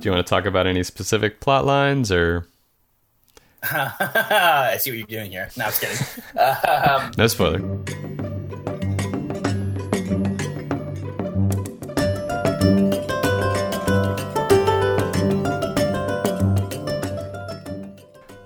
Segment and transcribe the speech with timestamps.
[0.00, 2.46] Do you want to talk about any specific plot lines or?
[3.62, 5.50] I see what you're doing here.
[5.58, 6.06] No, I was kidding.
[6.38, 7.58] Um, no spoiler.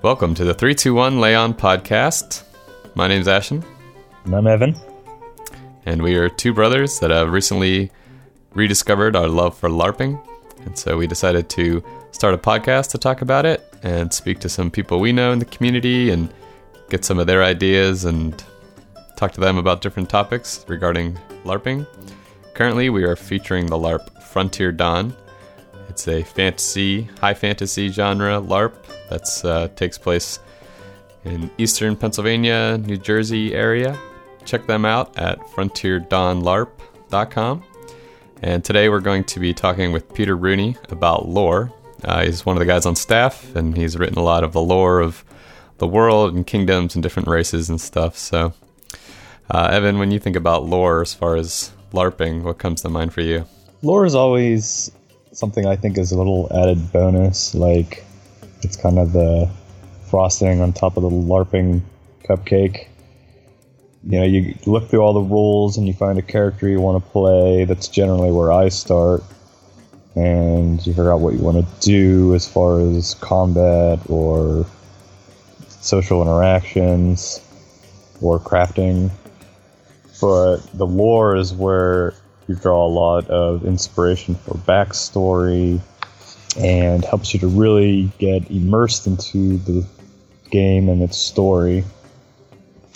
[0.02, 2.42] Welcome to the 321 Leon podcast.
[2.96, 3.64] My name's Ashton.
[4.24, 4.74] And I'm Evan.
[5.86, 7.92] And we are two brothers that have recently
[8.54, 10.20] rediscovered our love for LARPing.
[10.64, 14.48] And so we decided to start a podcast to talk about it and speak to
[14.48, 16.32] some people we know in the community and
[16.88, 18.42] get some of their ideas and
[19.16, 21.86] talk to them about different topics regarding LARPing.
[22.54, 25.14] Currently, we are featuring the LARP Frontier Dawn.
[25.88, 28.74] It's a fantasy, high fantasy genre LARP
[29.10, 30.38] that uh, takes place
[31.24, 33.98] in eastern Pennsylvania, New Jersey area.
[34.44, 37.64] Check them out at frontierdawnlarp.com.
[38.42, 41.72] And today we're going to be talking with Peter Rooney about lore.
[42.02, 44.60] Uh, he's one of the guys on staff, and he's written a lot of the
[44.60, 45.24] lore of
[45.78, 48.18] the world and kingdoms and different races and stuff.
[48.18, 48.52] So,
[49.50, 53.12] uh, Evan, when you think about lore as far as LARPing, what comes to mind
[53.12, 53.46] for you?
[53.82, 54.90] Lore is always
[55.32, 57.54] something I think is a little added bonus.
[57.54, 58.04] Like,
[58.62, 59.50] it's kind of the
[60.10, 61.80] frosting on top of the LARPing
[62.24, 62.88] cupcake.
[64.06, 67.02] You know, you look through all the rules and you find a character you want
[67.02, 67.64] to play.
[67.64, 69.22] That's generally where I start.
[70.14, 74.66] And you figure out what you want to do as far as combat or
[75.80, 77.40] social interactions
[78.20, 79.10] or crafting.
[80.20, 82.14] But the lore is where
[82.46, 85.80] you draw a lot of inspiration for backstory
[86.58, 89.86] and helps you to really get immersed into the
[90.50, 91.84] game and its story.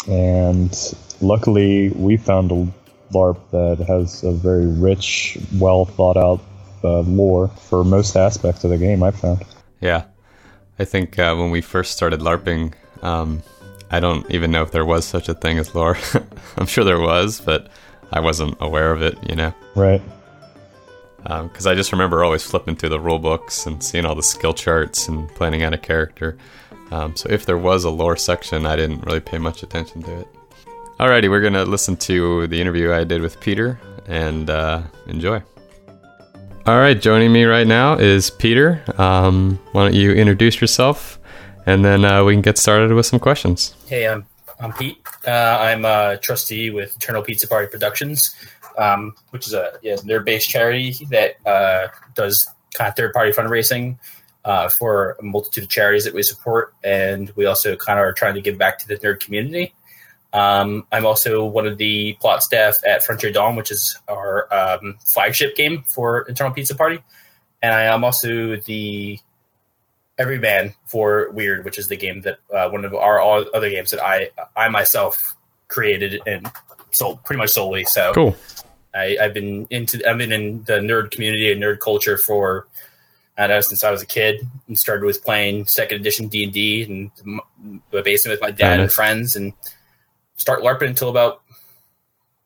[0.09, 0.75] And
[1.21, 2.67] luckily, we found a
[3.13, 6.41] LARP that has a very rich, well thought out
[6.85, 9.45] uh, lore for most aspects of the game, I've found.
[9.81, 10.05] Yeah.
[10.79, 13.43] I think uh, when we first started LARPing, um,
[13.91, 15.99] I don't even know if there was such a thing as lore.
[16.57, 17.69] I'm sure there was, but
[18.13, 19.53] I wasn't aware of it, you know?
[19.75, 20.03] Right
[21.29, 24.23] because um, I just remember always flipping through the rule books and seeing all the
[24.23, 26.39] skill charts and planning out a character.
[26.91, 30.21] Um, so if there was a lore section, I didn't really pay much attention to
[30.21, 30.29] it.
[30.99, 35.43] Alrighty, we're gonna listen to the interview I did with Peter and uh, enjoy.
[36.67, 38.83] All right, joining me right now is Peter.
[38.99, 41.19] Um, why don't you introduce yourself,
[41.67, 43.75] and then uh, we can get started with some questions.
[43.87, 44.27] Hey, I'm
[44.61, 44.99] I'm Pete.
[45.27, 48.35] Uh, I'm a trustee with Eternal Pizza Party Productions
[48.79, 53.99] um, which is a yeah, nerd-based charity that uh, does kind of third-party fundraising
[54.49, 58.15] uh, for a multitude of charities that we support, and we also kind of are
[58.15, 59.75] trying to give back to the nerd community.
[60.33, 64.97] Um, I'm also one of the plot staff at Frontier Dawn, which is our um,
[65.05, 67.01] flagship game for Eternal Pizza Party,
[67.61, 69.21] and I am also the
[70.17, 74.03] everyman for Weird, which is the game that uh, one of our other games that
[74.03, 75.37] I I myself
[75.69, 76.51] created and
[76.91, 77.85] sold pretty much solely.
[77.85, 78.37] So cool.
[78.95, 82.67] I, have been into I've been in the nerd community and nerd culture for
[83.39, 86.53] I know since I was a kid and started with playing second edition D and
[86.53, 87.41] D and
[87.91, 89.53] the basement with my dad and friends and
[90.35, 91.43] start LARPing until about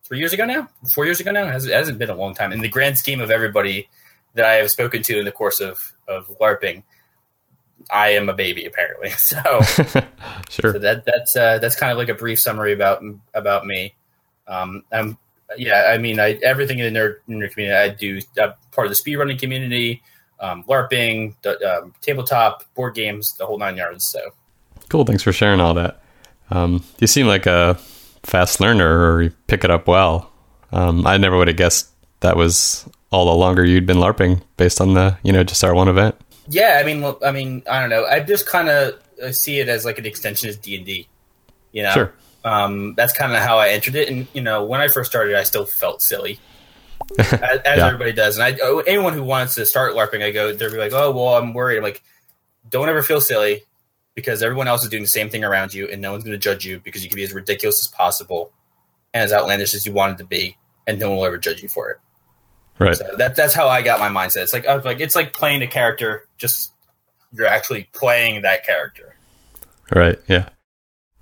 [0.05, 1.47] three years ago now, four years ago now.
[1.47, 2.53] It hasn't, it hasn't been a long time.
[2.53, 3.89] In the grand scheme of everybody
[4.35, 6.83] that I have spoken to in the course of of LARPing,
[7.91, 9.11] I am a baby apparently.
[9.17, 9.39] So
[10.51, 10.73] sure.
[10.73, 13.95] So that that's uh, that's kind of like a brief summary about about me.
[14.47, 15.17] Um, I'm
[15.57, 18.95] yeah, I mean, I, everything in the nerd, nerd community, I do uh, part of
[18.95, 20.03] the speedrunning community,
[20.43, 24.05] um, LARPing, um, tabletop, board games, the whole nine yards.
[24.05, 24.21] So
[24.89, 25.05] cool.
[25.05, 26.03] Thanks for sharing all that.
[26.51, 27.77] Um, you seem like a
[28.23, 30.31] fast learner, or you pick it up well.
[30.73, 31.89] Um, I never would have guessed
[32.21, 35.75] that was all the longer you'd been LARPing based on the you know just our
[35.75, 36.15] one event.
[36.49, 38.05] Yeah, I mean, I mean, I don't know.
[38.05, 41.09] I just kind of see it as like an extension of D and D.
[41.71, 42.15] You know, sure
[42.45, 44.09] um, that's kind of how I entered it.
[44.09, 46.41] And you know, when I first started, I still felt silly,
[47.19, 47.87] as, as yeah.
[47.87, 48.39] everybody does.
[48.39, 51.11] And I, oh, anyone who wants to start LARPing, I go, they're be like, "Oh,
[51.11, 52.03] well, I'm worried." I'm like,
[52.69, 53.65] "Don't ever feel silly,
[54.15, 56.39] because everyone else is doing the same thing around you, and no one's going to
[56.39, 58.53] judge you because you can be as ridiculous as possible
[59.15, 60.57] and as outlandish as you wanted to be,
[60.87, 61.99] and no one will ever judge you for it."
[62.79, 62.97] Right.
[62.97, 64.43] So that that's how I got my mindset.
[64.43, 66.73] It's like I was like it's like playing a character, just
[67.33, 69.15] you're actually playing that character.
[69.95, 70.19] Right.
[70.27, 70.49] Yeah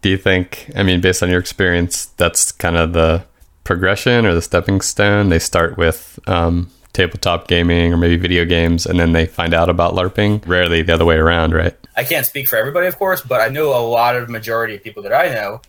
[0.03, 3.25] do you think i mean based on your experience that's kind of the
[3.65, 8.87] progression or the stepping stone they start with um, tabletop gaming or maybe video games
[8.87, 12.27] and then they find out about larping rarely the other way around right i can't
[12.27, 15.13] speak for everybody of course but i know a lot of majority of people that
[15.13, 15.61] i know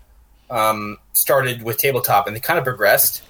[0.49, 3.21] um, started with tabletop and they kind of progressed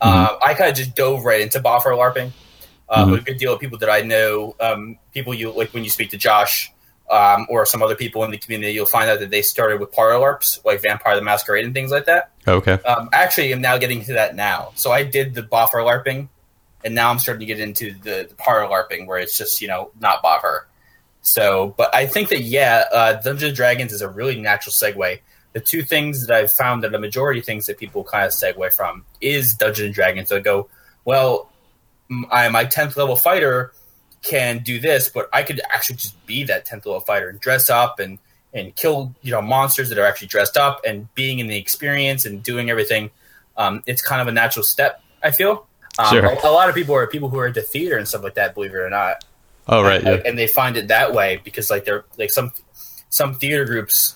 [0.00, 0.08] mm-hmm.
[0.08, 2.32] uh, i kind of just dove right into boffer larping
[2.88, 3.18] uh, Mhm.
[3.18, 6.10] a good deal of people that I know, um, people you like when you speak
[6.10, 6.72] to Josh
[7.10, 9.92] um, or some other people in the community, you'll find out that they started with
[9.92, 12.30] parlor LARPs, like Vampire the Masquerade and things like that.
[12.48, 12.72] Okay.
[12.72, 14.72] Um, actually, I'm now getting into that now.
[14.76, 16.28] So I did the boffer LARPing,
[16.84, 19.68] and now I'm starting to get into the, the parlor LARPing, where it's just you
[19.68, 20.62] know not boffer.
[21.22, 25.20] So, but I think that yeah, uh, Dungeons and Dragons is a really natural segue.
[25.54, 28.32] The two things that I've found that the majority of things that people kind of
[28.32, 30.28] segue from is Dungeons and Dragons.
[30.28, 30.68] They go,
[31.04, 31.50] well,
[32.30, 33.72] I my tenth level fighter
[34.22, 37.70] can do this, but I could actually just be that tenth level fighter and dress
[37.70, 38.18] up and
[38.56, 42.24] and kill you know monsters that are actually dressed up and being in the experience
[42.26, 43.10] and doing everything.
[43.56, 45.00] Um, it's kind of a natural step.
[45.22, 45.66] I feel.
[45.98, 46.24] Um, Sure.
[46.26, 48.54] a, a lot of people are people who are into theater and stuff like that.
[48.54, 49.24] Believe it or not,
[49.68, 49.96] Oh, right.
[50.02, 50.22] and, Yeah.
[50.28, 52.52] and they find it that way because like they're like some
[53.08, 54.14] some theater groups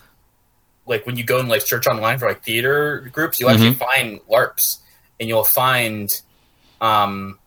[0.86, 4.20] like when you go and like search online for like theater groups you'll actually find
[4.28, 4.80] larps
[5.20, 6.20] and you'll find
[6.80, 7.38] um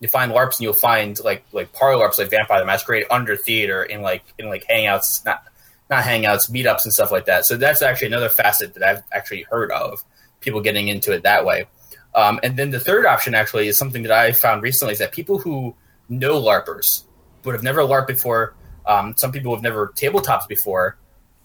[0.00, 3.36] you find larps and you'll find like like parlor larps like vampire the masquerade under
[3.36, 5.44] theater in like in like hangouts not
[5.90, 9.42] not hangouts meetups and stuff like that so that's actually another facet that i've actually
[9.50, 10.02] heard of
[10.40, 11.66] people getting into it that way
[12.14, 15.12] um, and then the third option actually is something that i found recently is that
[15.12, 15.74] people who
[16.08, 17.04] know larpers
[17.42, 18.54] but have never LARPed before.
[18.86, 20.96] Um, some people have never tabletops before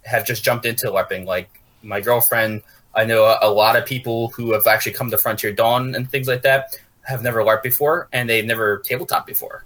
[0.04, 1.26] have just jumped into LARPing.
[1.26, 2.62] Like my girlfriend,
[2.94, 6.10] I know a, a lot of people who have actually come to Frontier Dawn and
[6.10, 9.64] things like that have never LARPed before and they've never tabletop before.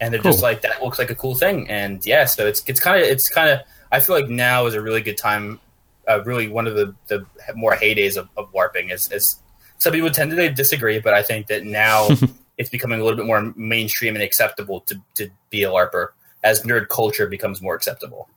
[0.00, 1.68] And they're just like that looks like a cool thing.
[1.70, 3.60] And yeah, so it's it's kind of it's kind of
[3.90, 5.60] I feel like now is a really good time.
[6.08, 7.26] Uh, really, one of the, the
[7.56, 9.40] more heydays of, of LARPing is, is
[9.78, 12.08] some people tend to disagree, but I think that now
[12.58, 16.08] it's becoming a little bit more mainstream and acceptable to, to be a LARPer
[16.44, 18.28] as nerd culture becomes more acceptable.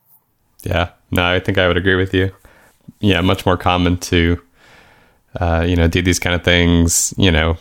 [0.63, 2.31] Yeah, no, I think I would agree with you.
[2.99, 4.41] Yeah, much more common to,
[5.39, 7.57] uh, you know, do these kind of things, you know,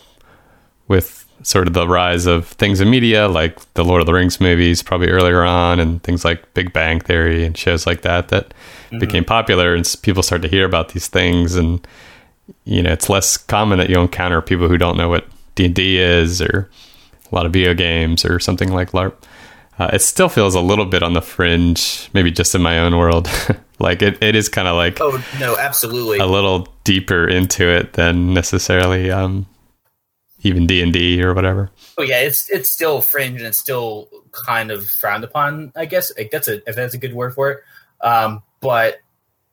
[0.88, 4.40] with sort of the rise of things in media like the Lord of the Rings
[4.40, 8.52] movies, probably earlier on, and things like Big Bang Theory and shows like that that
[8.98, 11.86] became popular, and people start to hear about these things, and
[12.64, 15.74] you know, it's less common that you encounter people who don't know what D and
[15.74, 16.70] D is or
[17.30, 19.14] a lot of video games or something like LARP.
[19.78, 22.96] Uh, it still feels a little bit on the fringe, maybe just in my own
[22.96, 23.28] world.
[23.78, 26.18] like it, it is kind of like Oh no, absolutely.
[26.18, 29.46] a little deeper into it than necessarily um,
[30.40, 31.70] even D and D or whatever.
[31.96, 35.72] Oh yeah, it's it's still fringe and it's still kind of frowned upon.
[35.76, 37.60] I guess like, that's a if that's a good word for it.
[38.00, 38.98] Um, but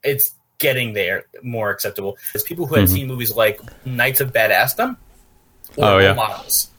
[0.04, 2.18] it's getting there more acceptable.
[2.34, 2.94] There's people who had Mhm.
[2.94, 4.96] seen movies like Knights of Badassdom
[5.78, 6.14] or Oh, yeah.
[6.14, 6.70] Models,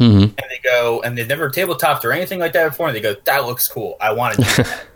[0.00, 0.22] Mm-hmm.
[0.22, 3.14] and they go and they've never tabletopped or anything like that before, and they go,
[3.24, 3.96] "That looks cool.
[4.00, 4.84] I want to do that."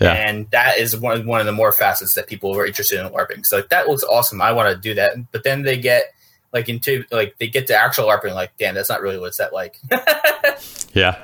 [0.00, 0.14] Yeah.
[0.14, 3.46] And that is one one of the more facets that people are interested in LARPing.
[3.46, 4.42] So like that looks awesome.
[4.42, 5.30] I want to do that.
[5.30, 6.12] But then they get
[6.52, 9.52] like into like they get to actual LARPing, like, damn, that's not really what's that
[9.52, 9.78] like.
[10.94, 11.22] Yeah.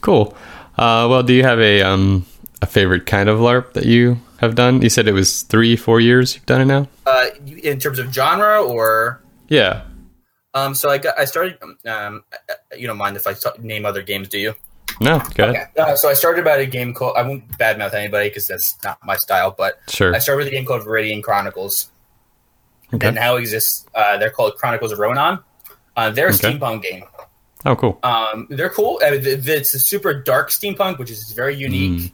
[0.00, 0.34] Cool.
[0.78, 2.24] Uh, well, do you have a um,
[2.62, 4.80] a favorite kind of LARP that you have done?
[4.82, 6.88] You said it was three, four years you've done it now.
[7.06, 7.26] uh,
[7.62, 9.82] in terms of genre or Yeah.
[10.54, 12.24] um, so I got I started um,
[12.76, 14.54] you don't mind if I t- name other games, do you?
[15.00, 15.20] No.
[15.34, 15.68] Go ahead.
[15.76, 15.92] Okay.
[15.92, 18.98] Uh, so I started about a game called I won't badmouth anybody because that's not
[19.04, 20.14] my style, but Sure.
[20.14, 21.90] I started with a game called Viridian Chronicles
[22.92, 23.06] Okay.
[23.08, 23.86] that now exists.
[23.94, 25.38] Uh, they're called Chronicles of Ronan.
[25.96, 26.52] Uh, they're a Okay.
[26.52, 27.04] steampunk game.
[27.64, 27.98] Oh, cool.
[28.02, 29.00] Um, they're cool.
[29.02, 32.12] I mean, th- th- it's a super dark steampunk, which is very unique.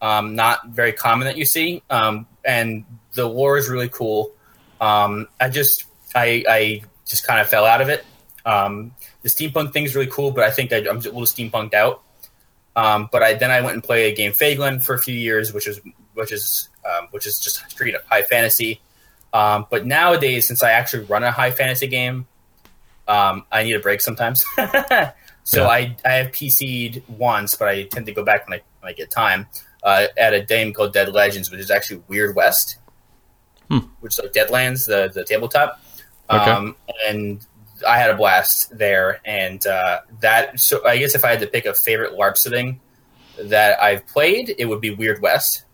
[0.00, 1.82] Um, not very common that you see.
[1.90, 4.32] Um, and the lore is really cool.
[4.80, 8.04] Um, I just, I, I just kind of fell out of it.
[8.46, 8.92] Um,
[9.22, 11.74] the steampunk thing is really cool, but I think I, I'm just a little steampunked
[11.74, 12.02] out.
[12.74, 15.52] Um, but I then I went and played a game Faglin for a few years,
[15.52, 15.80] which is
[16.14, 18.80] which is um, which is just straight up high fantasy.
[19.36, 22.26] Um, but nowadays, since I actually run a high fantasy game,
[23.08, 24.44] um, I need a break sometimes.
[24.56, 25.68] so Yeah.
[25.68, 28.94] I I have PC'd once, but I tend to go back when I when I
[28.94, 29.46] get time
[29.82, 32.78] uh, at a game called Dead Legends, which is actually Weird West,
[33.70, 33.78] Hmm.
[34.00, 35.80] which is like Deadlands, the the tabletop.
[36.30, 36.50] Okay.
[36.50, 36.76] Um,
[37.08, 37.44] and
[37.86, 40.58] I had a blast there, and uh, that.
[40.60, 42.80] So I guess if I had to pick a favorite LARP setting
[43.38, 45.64] that I've played, it would be Weird West.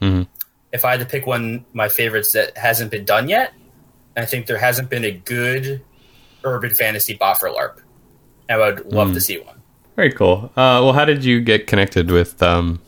[0.00, 0.26] Mhm.
[0.72, 3.52] If I had to pick one, my favorites that hasn't been done yet,
[4.16, 5.82] I think there hasn't been a good
[6.44, 7.78] urban fantasy boffer LARP.
[8.48, 9.14] I would love Hmm.
[9.14, 9.60] to see one.
[9.96, 10.44] Very cool.
[10.56, 12.80] Uh, well, how did you get connected with um,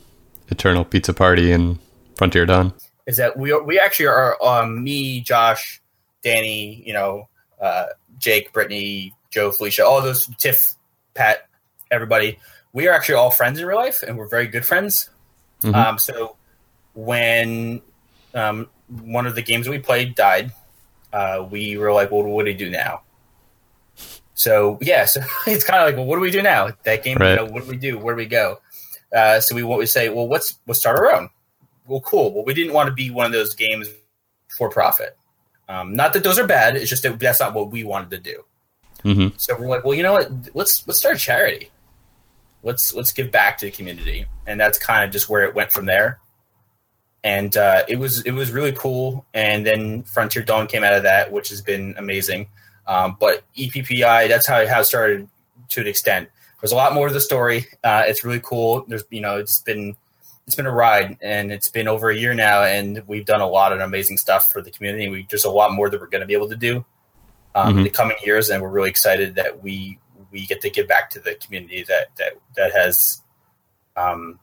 [0.49, 1.79] Eternal Pizza Party and
[2.17, 2.73] Frontier Dawn?
[3.07, 5.81] Is that we are, we actually are um, me, Josh,
[6.23, 7.29] Danny, you know,
[7.61, 7.87] uh,
[8.19, 10.75] Jake, Brittany, Joe, Felicia, all those Tiff,
[11.15, 11.49] Pat,
[11.91, 12.39] everybody.
[12.73, 15.11] We are actually all friends in real life, and we're very good friends.
[15.62, 15.75] Mhm.
[15.75, 16.37] Um, so
[16.95, 17.81] when
[18.35, 20.53] um, one of the games we played died,
[21.13, 23.03] uh, we were like, "Well, what do we do now?"
[24.35, 26.71] So yeah, so it's kind of like, well, what do we do now?
[26.85, 27.31] That game, Right.
[27.31, 27.99] you know, what do we do?
[27.99, 28.61] Where do we go?
[29.15, 31.29] Uh, so we we say, well, let's let's start our own.
[31.87, 32.33] Well, cool.
[32.33, 33.89] Well, we didn't want to be one of those games
[34.57, 35.17] for profit.
[35.69, 36.77] Um, not that those are bad.
[36.77, 38.45] It's just that that's not what we wanted to do.
[39.03, 40.31] hmm So we're like, well, you know what?
[40.55, 41.71] Let's let's start a charity.
[42.63, 45.73] Let's let's give back to the community, and that's kind of just where it went
[45.73, 46.21] from there.
[47.25, 49.25] And uh, it was it was really cool.
[49.33, 52.49] And then Frontier Dawn came out of that, which has been amazing.
[52.87, 55.29] Um, but EPPI, that's how it has started
[55.69, 56.29] to an extent.
[56.61, 57.67] There's a lot more to the story.
[57.85, 58.85] Uh, it's really cool.
[58.88, 59.97] There's you know it's been
[60.47, 63.47] it's been a ride, and it's been over a year now, and we've done a
[63.47, 65.09] lot of amazing stuff for the community.
[65.09, 66.85] We, there's a lot more that we're going to be able to do
[67.55, 67.85] um, in Mhm.
[67.85, 69.99] the coming years, and we're really excited that we
[70.33, 73.23] we get to give back to the community that that that has
[73.97, 74.41] um,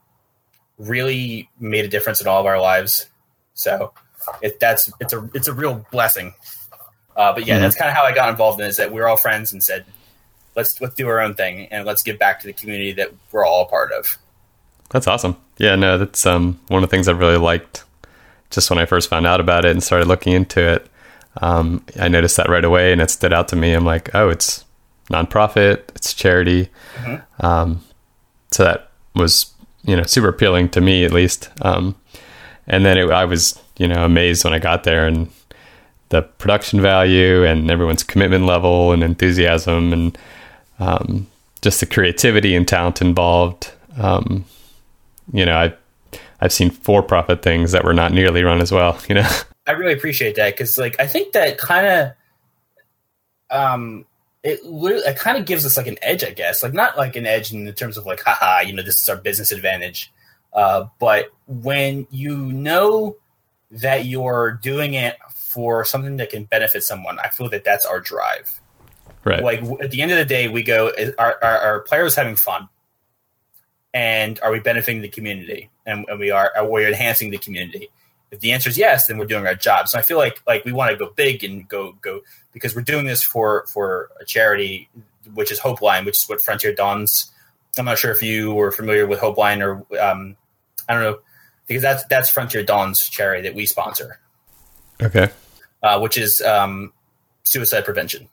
[0.80, 3.06] really made a difference in all of our lives.
[3.54, 3.94] So
[4.42, 6.34] it, that's it's a it's a real blessing.
[7.16, 7.62] Uh, but yeah, Mhm.
[7.62, 9.62] that's kind of how I got involved in it, is that we're all friends and
[9.62, 9.86] said,
[10.56, 13.46] let's let's do our own thing and let's give back to the community that we're
[13.46, 14.18] all a part of.
[14.90, 15.36] That's awesome.
[15.58, 17.84] Yeah, no, that's um, one of the things I really liked
[18.50, 20.88] just when I first found out about it and started looking into it.
[21.42, 23.74] Um, I noticed that right away and it stood out to me.
[23.74, 24.66] I'm like, oh, it's
[25.12, 26.70] nonprofit, it's charity.
[26.96, 27.22] Mhm.
[27.42, 27.84] Um,
[28.52, 29.52] so that was,
[29.84, 31.50] you know, super appealing to me at least.
[31.62, 31.96] Um,
[32.68, 35.30] and then it, I was, you know, amazed when I got there and
[36.10, 40.18] the production value and everyone's commitment level and enthusiasm and
[40.80, 41.28] um,
[41.62, 43.72] just the creativity and talent involved.
[43.98, 44.46] Um,
[45.32, 45.74] you know, I
[46.42, 49.00] I've seen for-profit things that were not nearly run as well.
[49.10, 49.30] You know,
[49.68, 52.16] I really appreciate that because, like, I think that kind
[53.52, 54.06] of, um,
[54.44, 56.64] it it kind of gives us like an edge, I guess.
[56.64, 59.10] Like, not like an edge in the terms of like, haha, you know, this is
[59.10, 60.12] our business advantage.
[60.54, 63.18] Uh, but when you know
[63.72, 68.00] that you're doing it for something that can benefit someone, I feel that that's our
[68.00, 68.60] drive.
[69.26, 69.44] right?
[69.44, 72.36] Like w- at the end of the day, we go: are, are, are players having
[72.36, 72.70] fun,
[73.94, 75.70] and are we benefiting the community?
[75.86, 76.52] And, and we are.
[76.56, 77.90] Are we enhancing the community?
[78.32, 79.88] If the answer is yes, then we're doing our job.
[79.88, 82.22] So I feel like like we want to go big and go go
[82.54, 84.90] because we're doing this for for a charity,
[85.34, 87.32] which is Hope Line, which is what Frontier Dawns.
[87.78, 90.36] I'm not sure if you were familiar with Hope Line or um,
[90.88, 91.20] I don't know
[91.68, 94.20] because that's that's Frontier Dawn's charity that we sponsor,
[95.02, 95.30] okay,
[95.82, 96.94] uh, which is um,
[97.44, 98.28] suicide prevention.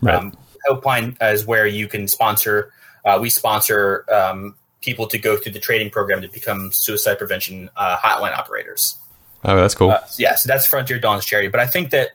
[0.00, 0.36] right, Um,
[0.68, 2.72] Helpline is where you can sponsor.
[3.04, 7.68] Uh, we sponsor um, people to go through the training program to become suicide prevention
[7.76, 8.98] uh, hotline operators.
[9.44, 9.90] Oh, that's cool.
[9.90, 11.48] Uh, yeah, so that's Frontier Dawn's charity.
[11.48, 12.10] But I think that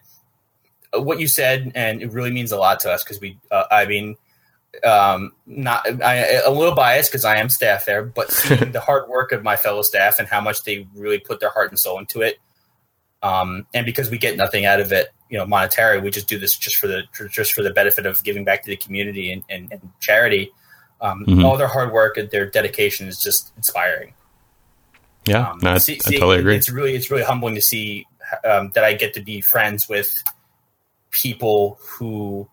[0.95, 3.65] uh, what you said, and it really means a lot to us because we, uh,
[3.71, 4.15] I mean,
[4.83, 9.09] um, not I, a little biased because I am staff there, but seeing the hard
[9.09, 11.99] work of my fellow staff and how much they really put their heart and soul
[11.99, 12.39] into it,
[13.23, 16.37] um, and because we get nothing out of it, you know, monetary, we just do
[16.37, 19.43] this just for the just for the benefit of giving back to the community and,
[19.49, 20.51] and, and charity.
[21.01, 21.43] Um, Mhm.
[21.45, 24.13] All their hard work and their dedication is just inspiring.
[25.27, 26.55] Yeah, Um, no, see- I see, totally agree.
[26.55, 28.05] It's really it's really humbling to see
[28.43, 30.23] um, that I get to be friends with
[31.11, 32.49] people who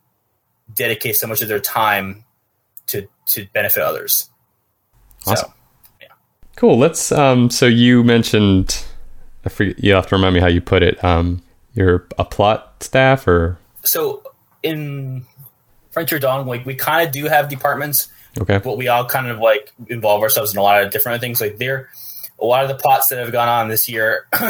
[0.75, 2.25] dedicate so much of their time
[2.87, 4.29] to to benefit others.
[5.27, 5.53] Awesome.
[6.01, 6.09] Yeah.
[6.57, 6.79] Cool.
[6.79, 7.11] Let's.
[7.13, 7.51] Um.
[7.51, 8.85] So you mentioned.
[9.45, 9.83] I forget.
[9.83, 11.03] You have to remind me how you put it.
[11.05, 11.43] Um.
[11.75, 15.27] You're a plot staff, or So, so in
[15.91, 18.09] Frontier Dawn, like we kind of do have departments,
[18.41, 21.41] okay, but we all kind of like involve ourselves in a lot of different things.
[21.41, 21.89] Like there,
[22.45, 24.27] a lot of the plots that have gone on this year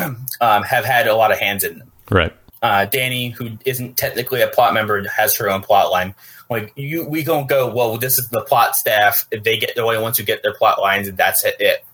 [0.41, 1.93] um, have had a lot of hands in them.
[2.11, 2.33] right,
[2.63, 6.15] uh, Danny, who isn't technically a plot member, has her own plot line.
[6.51, 7.73] Like you, we don't go.
[7.73, 9.27] Well, this is the plot staff.
[9.31, 11.57] If they get the only ones who get their plot lines, and that's it.
[11.61, 11.85] it.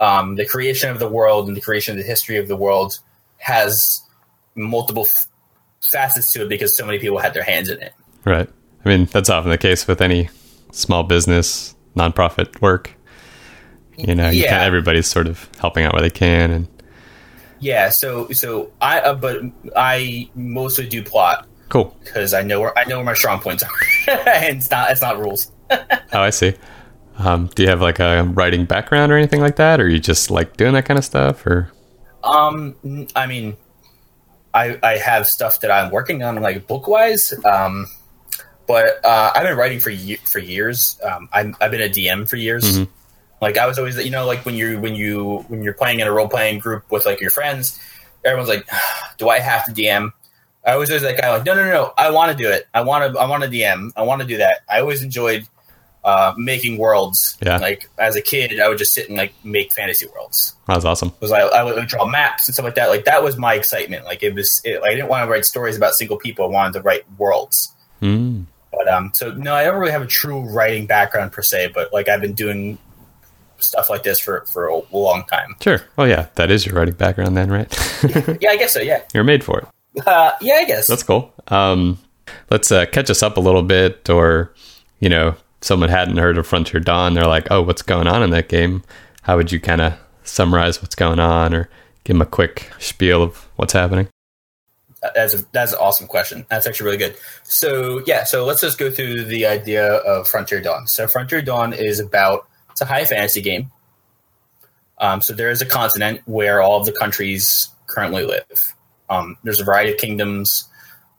[0.00, 2.98] Um, the creation of the world and the creation of the history of the world
[3.38, 4.02] has
[4.56, 5.26] multiple f-
[5.80, 7.92] facets to it because so many people had their hands in it.
[8.24, 8.48] right.
[8.84, 10.28] I mean, that's often the case with any
[10.72, 12.92] small business, nonprofit work.
[13.96, 14.62] You know, you Yeah.
[14.62, 16.68] everybody's sort of helping out where they can, and
[17.60, 17.88] Yeah.
[17.90, 19.40] So, so I, uh, but
[19.76, 21.96] I mostly do plot cool.
[22.04, 23.70] because I know where I know where my strong points are,
[24.26, 25.50] and it's not it's not rules.
[25.70, 26.54] Oh, I see.
[27.18, 30.30] Um, do you have like a writing background or anything like that, or you just
[30.30, 31.70] like doing that kind of stuff, or
[32.24, 32.74] Um,
[33.16, 33.56] I mean,
[34.52, 37.32] I I have stuff that I'm working on, like book wise.
[37.44, 37.86] Um,
[38.66, 39.92] but uh, I've been writing for
[40.24, 40.98] for years.
[41.04, 42.78] Um, I'm, I've been a DM for years.
[42.78, 42.88] Mhm.
[43.44, 46.06] Like I was always, you know, like when you when you when you're playing in
[46.06, 47.78] a role playing group with like your friends,
[48.24, 48.66] everyone's like,
[49.18, 50.12] "Do I have to DM?"
[50.66, 51.94] I always was always that guy, like, "No, no, no, no.
[51.98, 52.66] I want to do it.
[52.72, 53.20] I want to.
[53.20, 53.92] I want to DM.
[53.96, 55.46] I want to do that." I always enjoyed
[56.04, 57.36] uh, making worlds.
[57.44, 57.58] Yeah.
[57.58, 60.84] Like as a kid, I would just sit and like make fantasy worlds that was
[60.84, 61.12] awesome?
[61.20, 62.88] was I, I would draw maps and stuff like that.
[62.88, 64.04] Like that was my excitement.
[64.04, 66.46] Like it was, it, I didn't want to write stories about single people.
[66.46, 67.74] I wanted to write worlds.
[68.00, 68.46] Mm.
[68.70, 71.72] But But um, so no, I don't really have a true writing background per se,
[71.74, 72.78] but like I've been doing
[73.58, 75.56] stuff like this for for a long time.
[75.60, 75.80] Sure.
[75.98, 77.70] Oh yeah, that is your writing background then, right?
[78.40, 78.80] yeah, I guess so.
[78.80, 79.02] Yeah.
[79.14, 80.06] You're made for it.
[80.06, 81.32] Uh, yeah, I guess that's cool.
[81.48, 81.98] Um,
[82.50, 84.52] let's uh, catch us up a little bit, or
[85.00, 88.30] you know, someone hadn't heard of Frontier Dawn, they're like, "Oh, what's going on in
[88.30, 88.82] that game?"
[89.22, 89.94] How would you kind of
[90.24, 91.68] summarize what's going on, or
[92.04, 94.08] give them a quick spiel of what's happening?
[95.14, 96.46] That's a, that's an awesome question.
[96.48, 97.16] That's actually really good.
[97.42, 100.86] So yeah, so let's just go through the idea of Frontier Dawn.
[100.86, 103.70] So Frontier Dawn is about it's a high fantasy game.
[104.98, 108.74] Um, so there is a continent where all of the countries currently live.
[109.08, 110.68] Um, there's a variety of kingdoms.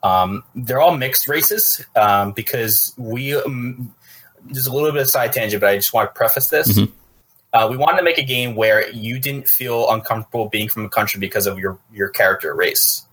[0.04, 3.36] Um, they're all mixed races um, because we.
[3.36, 3.96] Um,
[4.48, 6.74] there's a little bit of side tangent, but I just want to preface this.
[6.74, 6.94] Mm-hmm.
[7.54, 10.90] Uh, we wanted to make a game where you didn't feel uncomfortable being from a
[10.90, 13.06] country because of your your character race.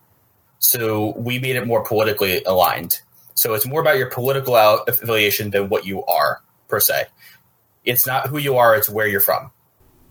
[0.59, 3.03] So we made it more politically aligned.
[3.35, 7.05] So it's more about your political affiliation than what you are per se.
[7.85, 9.51] It's not who you are; it's where you're from.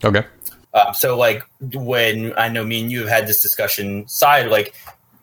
[0.04, 0.26] Okay.
[0.74, 4.74] Um, so, like when I know me and you have had this discussion side, like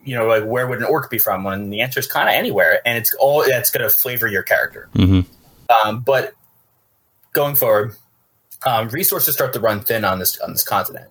[0.03, 1.43] you know, like where would an orc be from?
[1.43, 4.43] When the answer is kind of anywhere, and it's all that's going to flavor your
[4.43, 4.89] character.
[4.95, 5.87] Mm-hmm.
[5.87, 6.33] Um, but
[7.33, 7.95] going forward,
[8.65, 11.09] um, resources start to run thin on this on this continent.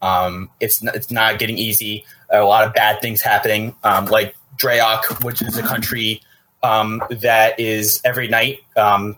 [0.00, 2.04] Um, it's not, it's not getting easy.
[2.30, 6.22] A lot of bad things happening, um, like Drayok, which is a country
[6.62, 9.16] um, that is every night um,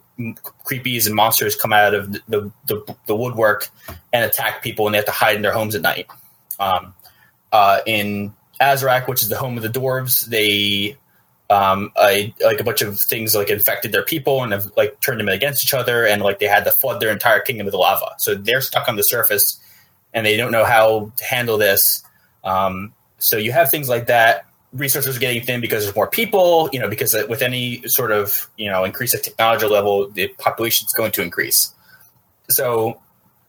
[0.64, 3.68] creepies and monsters come out of the, the, the, woodwork
[4.12, 6.06] and attack people, and they have to hide in their homes at night.
[6.58, 6.94] Um,
[7.52, 10.96] uh, in Azarak, which is the home of the dwarves, they
[11.50, 15.20] um, a, like a bunch of things like infected their people and have like turned
[15.20, 18.14] them against each other, and like they had to flood their entire kingdom with lava.
[18.18, 19.60] So they're stuck on the surface,
[20.14, 22.04] and they don't know how to handle this.
[22.42, 26.68] Um, so you have things like that resources are getting thin because there's more people,
[26.72, 30.86] you know, because with any sort of, you know, increase of technology level, the population
[30.86, 31.72] is going to increase.
[32.50, 33.00] So,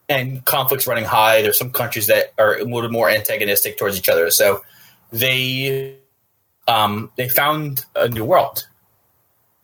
[0.07, 1.41] and conflicts running high.
[1.41, 4.29] There's some countries that are a little more antagonistic towards each other.
[4.29, 4.61] So
[5.11, 5.97] they,
[6.67, 8.67] um, they found a new world.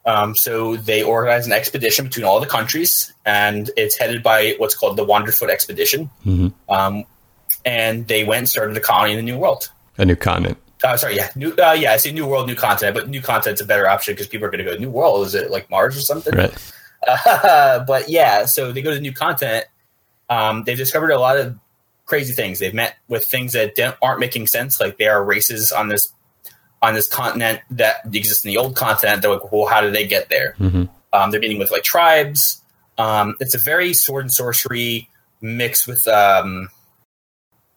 [0.04, 4.74] Um, so they organized an expedition between all the countries, and it's headed by what's
[4.74, 6.10] called the Wanderfoot Expedition.
[6.26, 6.74] Mm-hmm.
[6.74, 7.06] Um,
[7.64, 9.70] and they went and started a colony in the New World.
[10.00, 10.58] A new continent.
[10.84, 11.54] Uh, sorry, yeah, new.
[11.54, 14.28] Uh, yeah, I say New World, New Continent, but New Continent's a better option because
[14.28, 15.28] people are going to go New World.
[15.28, 16.36] Is it like Mars or something?
[16.36, 16.74] Right.
[17.08, 19.66] Uh, but yeah, so they go to New Continent.
[20.30, 21.58] Um, they've discovered a lot of
[22.06, 22.60] crazy things.
[22.60, 24.80] They've met with things that aren't making sense.
[24.80, 26.12] Like there are races on this
[26.82, 29.22] on this continent that exist in the old continent.
[29.22, 30.56] They're like, well, how did they get there?
[30.60, 30.86] Mm-hmm.
[31.14, 32.62] Um, they're meeting with like tribes.
[32.98, 35.10] Um, it's a very sword and sorcery
[35.42, 36.70] mixed with um,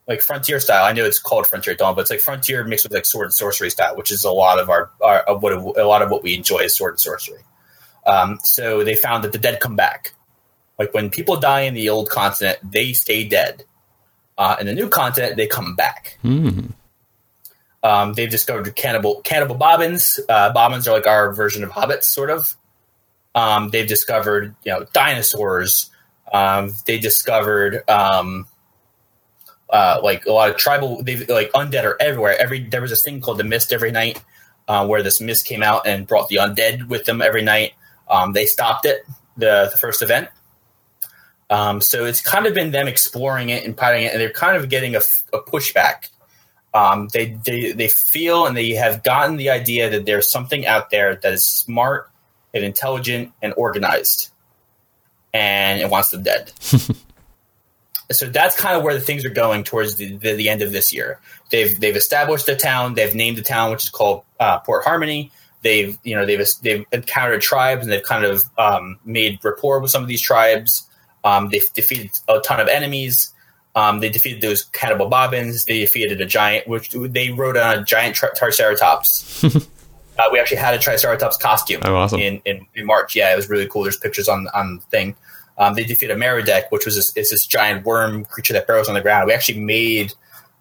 [0.06, 0.84] like frontier style.
[0.84, 3.34] I know it's called Frontier Dawn, but it's like frontier mixed with like sword and
[3.34, 6.22] sorcery style, which is a lot of our, our of what a lot of what
[6.22, 7.40] we enjoy is sword and sorcery.
[8.06, 10.12] Um, so they found that the dead come back.
[10.78, 13.64] Like when people die in the old continent, they stay dead.
[14.36, 16.18] Uh, in the new continent, they come back.
[16.24, 16.72] Mm.
[17.82, 20.18] Um, they've discovered cannibal cannibal bobbins.
[20.28, 22.56] Uh, bobbins are like our version of hobbits, sort of.
[23.34, 25.90] Um, they've discovered you know dinosaurs.
[26.32, 28.48] Um, they discovered um,
[29.70, 32.36] uh, like a lot of tribal, they like undead are everywhere.
[32.38, 34.22] Every there was this thing called the mist every night,
[34.68, 37.72] uh, where this mist came out and brought the undead with them every night.
[38.08, 39.04] Um, they stopped it
[39.36, 40.28] the, the first event.
[41.50, 44.56] Um, so it's kind of been them exploring it and piloting it, and they're kind
[44.56, 45.00] of getting a,
[45.32, 46.08] a pushback.
[46.72, 50.90] Um, they, they they feel and they have gotten the idea that there's something out
[50.90, 52.10] there that is smart
[52.52, 54.30] and intelligent and organized,
[55.32, 56.52] and it wants them dead.
[58.12, 60.72] so that's kind of where the things are going towards the, the, the, end of
[60.72, 61.18] this year.
[61.50, 62.94] They've they've established a town.
[62.94, 65.30] They've named the town, which is called uh, Port Harmony.
[65.62, 69.90] They've you know they've they've encountered tribes and they've kind of um, made rapport with
[69.90, 70.88] some of these tribes.
[71.24, 73.32] Um, they've defeated a ton of enemies.
[73.74, 75.64] Um, they defeated those cannibal bobbins.
[75.64, 79.42] They defeated a giant, which they rode on a giant tri- triceratops.
[80.18, 82.20] uh, we actually had a triceratops costume oh, awesome.
[82.20, 83.16] in, in, in March.
[83.16, 83.82] Yeah, it was really cool.
[83.82, 85.16] There's pictures on on the thing.
[85.56, 88.94] Um, they defeated a Merodach, which was this, this giant worm creature that burrows on
[88.94, 89.26] the ground.
[89.26, 90.12] We actually made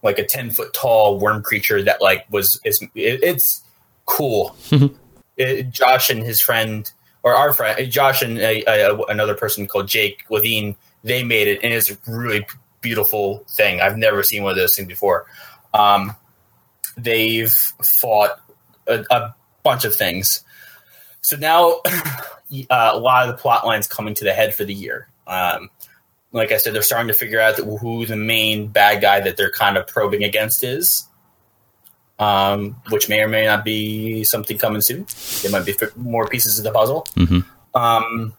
[0.04, 3.64] like a ten foot tall worm creature that like was is it, it's
[4.06, 4.56] cool.
[5.38, 6.92] it, Josh and his friend
[7.24, 11.60] or our friend Josh and a, a, another person called Jake Levine, they made it,
[11.64, 12.46] and it's a really
[12.82, 13.82] beautiful thing.
[13.82, 15.26] I've never seen one of those things before.
[15.74, 16.16] Um,
[16.98, 18.40] they've fought
[18.88, 20.44] a, a bunch of things.
[21.24, 24.74] So now uh, a lot of the plot lines coming to the head for the
[24.74, 25.08] year.
[25.26, 25.70] Um,
[26.32, 29.52] like I said, they're starting to figure out who the main bad guy that they're
[29.52, 31.08] kind of probing against is.
[32.20, 35.06] um, which may or may not be something coming soon.
[35.42, 37.08] There might be more pieces of the puzzle.
[37.16, 37.40] hmm
[37.74, 38.34] Um,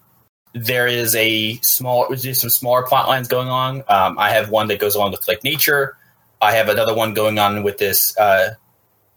[0.55, 3.83] there is a small, there's some smaller plot lines going on.
[3.89, 5.97] Um, I have one that goes along with like nature.
[6.41, 8.55] I have another one going on with this uh,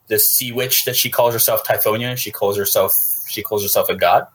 [0.07, 2.15] this sea witch that she calls herself Typhonia.
[2.15, 2.93] She calls herself
[3.27, 4.27] she calls herself a god.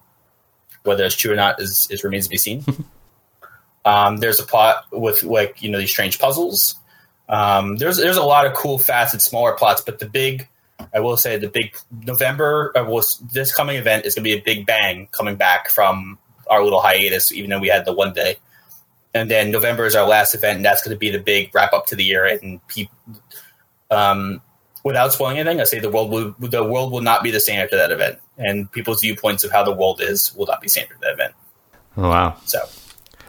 [0.85, 2.65] Whether it's true or not is, is remains to be seen.
[3.85, 6.77] um, there's a plot with like you know these strange puzzles.
[7.29, 10.49] Um, there's there's a lot of cool, facets, smaller plots, but the big,
[10.93, 14.39] I will say, the big November uh, was this coming event is going to be
[14.39, 18.13] a big bang coming back from our little hiatus, even though we had the one
[18.13, 18.37] day,
[19.15, 21.73] and then November is our last event, and that's going to be the big wrap
[21.73, 22.27] up to the year.
[22.27, 22.95] And people,
[23.91, 24.43] um,
[24.85, 27.61] without spoiling anything, I say the world will the world will not be the same
[27.61, 30.71] after that event, and people's viewpoints of how the world is will not be the
[30.71, 31.35] same after that event.
[31.97, 32.37] Oh, wow.
[32.47, 32.59] So,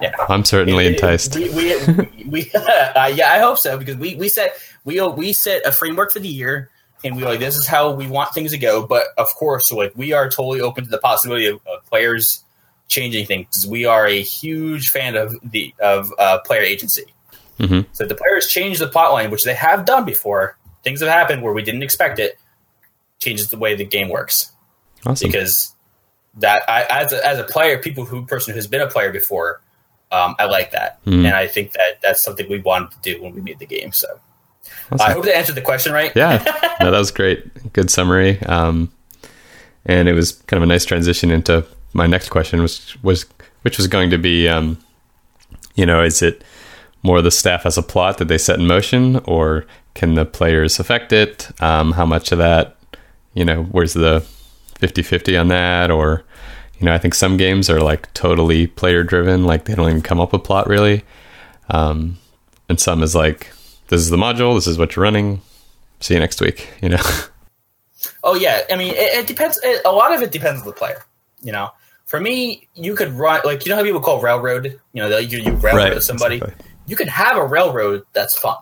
[0.01, 0.13] yeah.
[0.29, 1.35] I'm certainly enticed.
[1.35, 5.33] We, we, we, we uh, yeah, I hope so because we we set we we
[5.33, 6.69] set a framework for the year,
[7.03, 8.85] and we were like this is how we want things to go.
[8.85, 12.43] But of course, like we are totally open to the possibility of, of players
[12.87, 17.05] changing things because We are a huge fan of the of uh, player agency.
[17.59, 20.57] hmm So if the players change the plot line, which they have done before.
[20.83, 22.37] Things have happened where we didn't expect it.
[23.19, 24.51] Changes the way the game works
[25.05, 25.29] Awesome.
[25.29, 25.73] because
[26.39, 29.61] that I as a, as a player, people who person who's been a player before,
[30.11, 31.25] um, I like that, Hmm.
[31.25, 33.91] and I think that that's something we wanted to do when we made the game.
[33.93, 34.07] So
[34.91, 35.07] Awesome.
[35.09, 36.11] I hope that answered the question right.
[36.15, 36.43] yeah,
[36.81, 37.71] no, that was great.
[37.73, 38.41] Good summary.
[38.43, 38.91] Um,
[39.85, 43.25] and it was kind of a nice transition into my next question, which was
[43.61, 44.77] which was going to be, um,
[45.75, 46.43] you know, is it
[47.03, 50.79] more the staff as a plot that they set in motion, or can the players
[50.79, 51.49] affect it?
[51.61, 52.75] Um, how much of that,
[53.33, 54.25] you know, where's the
[54.79, 56.23] 50-50 on that, or
[56.79, 60.01] you know, I think some games are like totally player driven, like they don't even
[60.01, 61.03] come up with plot really,
[61.69, 62.17] um,
[62.67, 63.51] and some is like
[63.87, 65.41] this is the module, this is what you're running,
[65.99, 67.01] see you next week you know
[68.23, 69.59] Oh yeah, I mean it, it depends.
[69.63, 71.03] It, a lot of it depends on the player.
[71.41, 71.71] You know,
[72.05, 74.79] for me, you could run like you know how people call railroad.
[74.93, 76.37] You know, you, you railroad somebody.
[76.37, 76.65] exactly.
[76.85, 78.57] You can have a railroad that's fun,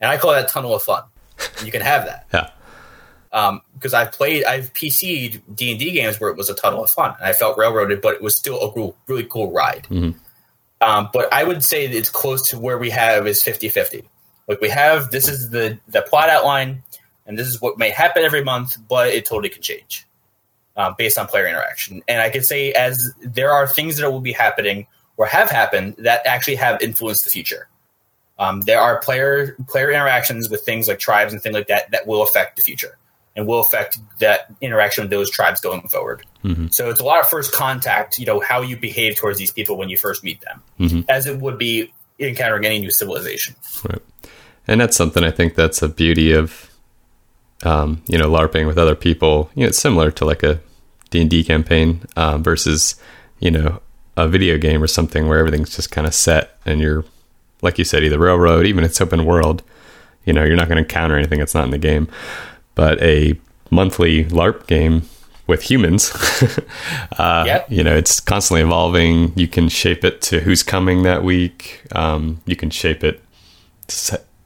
[0.00, 1.04] and I call that tunnel of fun.
[1.64, 2.26] You can have that.
[2.34, 2.50] yeah
[3.74, 6.90] because I've played, I've PC'd D and D games where it was a tunnel of
[6.90, 9.86] fun, and I felt railroaded, but it was still a cool, really cool ride.
[9.90, 10.14] Mhm.
[10.80, 14.08] Um, but I would say that it's close to where we have is 50-50.
[14.48, 16.82] Like we have, this is the the plot outline,
[17.26, 20.06] and this is what may happen every month, but it totally can change
[20.76, 22.02] um, based on player interaction.
[22.08, 25.96] And I could say as there are things that will be happening or have happened
[25.98, 27.68] that actually have influenced the future.
[28.38, 32.06] Um, there are player player interactions with things like tribes and things like that that
[32.06, 32.98] will affect the future
[33.34, 36.24] and will affect that interaction with those tribes going forward.
[36.44, 36.72] Mhm.
[36.72, 39.76] So it's a lot of first contact, you know, how you behave towards these people
[39.76, 41.04] when you first meet them, Mhm.
[41.08, 43.54] as it would be encountering any new civilization.
[43.88, 44.00] right
[44.68, 46.70] and that's something i think that's a beauty of
[47.62, 50.58] um, you know larping with other people you know it's similar to like a
[51.10, 52.94] d&d campaign um, versus
[53.38, 53.80] you know
[54.16, 57.04] a video game or something where everything's just kind of set and you're
[57.62, 59.62] like you said either railroad even it's open world
[60.24, 62.08] you know you're not going to encounter anything that's not in the game.
[62.74, 63.38] But a
[63.70, 65.02] monthly larp game
[65.46, 66.12] with humans
[67.18, 67.66] uh, Yep.
[67.70, 69.32] you know it's constantly evolving.
[69.36, 71.82] You can shape it to who's coming that week.
[71.92, 73.22] Um, you can shape it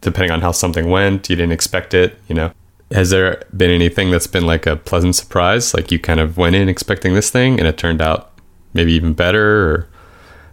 [0.00, 1.28] depending on how something went.
[1.30, 2.52] You didn't expect it you know.
[2.92, 5.72] Has there been anything that's been like a pleasant surprise?
[5.74, 8.32] Like you kind of went in expecting this thing and it turned out
[8.74, 9.88] maybe even better or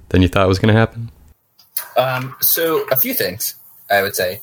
[0.09, 1.09] than you thought was going to happen
[1.97, 3.55] Um, so a few things
[3.89, 4.41] I would say.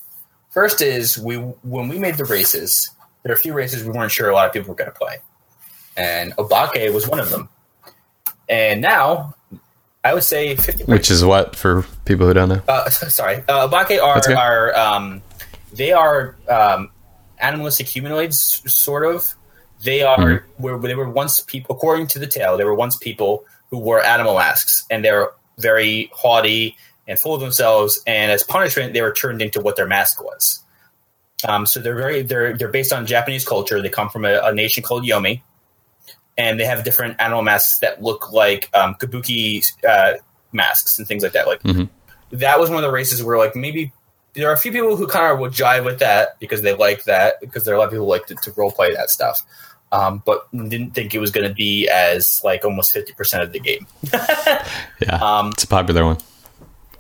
[0.50, 2.90] First is we when we made the races,
[3.22, 4.96] there are a few races we weren't sure a lot of people were going to
[4.96, 5.16] play,
[5.96, 7.48] and Obake was one of them.
[8.48, 9.34] And now,
[10.04, 10.84] I would say fifty.
[10.84, 12.88] which is what for people who don't know uh,
[13.18, 15.22] sorry, uh, Obake are are um,
[15.72, 16.90] they are um,
[17.38, 19.34] animalistic humanoids, sort of.
[19.82, 20.62] They are Mm-hmm.
[20.62, 24.02] where they were once people, according to the tale, they were once people who wore
[24.02, 28.00] animal masks, and they're very haughty and of themselves.
[28.06, 30.60] And as punishment, they were turned into what their mask was.
[31.46, 33.82] Um, so they're very they're they're based on Japanese culture.
[33.82, 35.42] They come from a, a nation called Yomi,
[36.38, 40.14] and they have different animal masks that look like um, kabuki uh,
[40.52, 41.46] masks and things like that.
[41.46, 41.88] Like Mhm.
[42.30, 43.92] that was one of the races where like maybe
[44.34, 47.04] there are a few people who kind of would jive with that because they like
[47.04, 49.10] that because there are a lot of people who like to, to role play that
[49.10, 49.42] stuff.
[49.92, 53.52] Um, but didn't think it was going to be as like almost fifty percent of
[53.52, 53.86] the game.
[54.12, 56.18] yeah Um, it's a popular one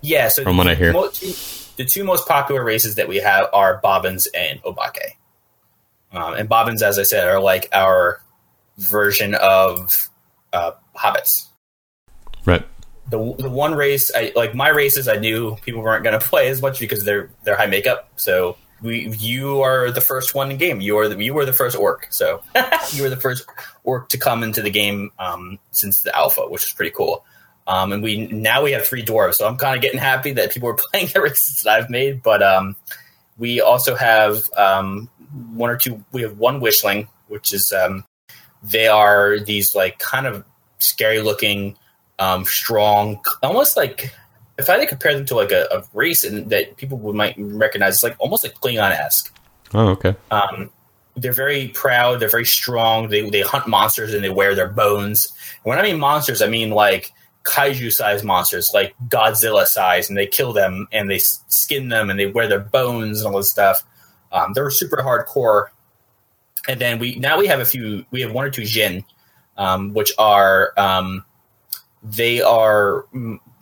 [0.04, 0.92] yeah, so From what I hear.
[0.92, 5.16] the two most popular races that we have are Bobbins and Obake.
[6.12, 8.20] Um, and Bobbins, as I said, are like our
[8.78, 10.08] version of
[10.52, 11.46] uh, hobbits.
[12.44, 12.64] right
[13.08, 15.08] The the one race, I like my races.
[15.08, 18.56] I knew people weren't going to play as much because they're they're high makeup, so
[18.82, 20.80] we you are the first one in game.
[20.80, 22.42] You are the you were the first orc, so
[22.92, 23.46] you were the first
[23.82, 27.24] orc to come into the game um, since the alpha, which is pretty cool.
[27.66, 30.52] Um, and we now we have three dwarves, so I'm kind of getting happy that
[30.52, 32.22] people are playing the races that I've made.
[32.22, 32.76] But um,
[33.38, 35.08] we also have um,
[35.54, 36.04] one or two.
[36.12, 38.04] We have one wishling, which is um,
[38.62, 40.44] they are these like kind of
[40.78, 41.76] scary looking,
[42.18, 44.14] um, strong, almost like
[44.58, 47.16] if I had to compare them to like a, a race and that people would
[47.16, 49.36] might recognize, it's like almost like Klingon esque.
[49.72, 50.14] Oh, okay.
[50.30, 50.70] Um,
[51.16, 52.20] they're very proud.
[52.20, 53.08] They're very strong.
[53.08, 55.32] They they hunt monsters and they wear their bones.
[55.64, 57.12] And when I mean monsters, I mean like
[57.44, 62.18] kaiju sized monsters, like Godzilla size, and they kill them and they skin them and
[62.18, 63.84] they wear their bones and all this stuff.
[64.32, 65.66] Um, they're super hardcore.
[66.66, 68.06] And then we now we have a few.
[68.10, 69.04] We have one or two Jin,
[69.56, 71.24] um, which are um,
[72.02, 73.04] they are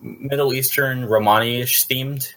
[0.00, 2.32] Middle Eastern Romani-ish themed.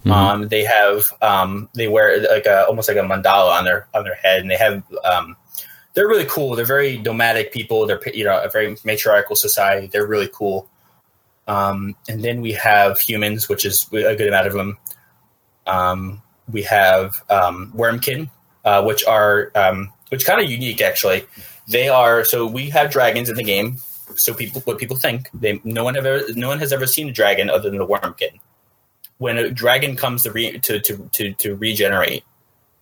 [0.00, 0.12] Mm-hmm.
[0.12, 4.04] Um, they have um, they wear like a almost like a mandala on their on
[4.04, 5.36] their head, and they have um,
[5.96, 6.54] they're really cool.
[6.54, 7.86] They're very nomadic people.
[7.86, 9.88] They're you know a very matriarchal society.
[9.88, 10.68] They're really cool.
[11.48, 14.78] Um, and then we have humans, which is a good amount of them.
[15.66, 18.30] Um, we have um, Wormkin,
[18.64, 21.24] uh, which are um, which kind of unique actually.
[21.66, 23.78] They are so we have dragons in the game.
[24.16, 27.12] So people, what people think, they no one ever, no one has ever seen a
[27.12, 28.38] dragon other than the Wormkin.
[29.18, 32.22] When a dragon comes to re, to, to, to, to regenerate,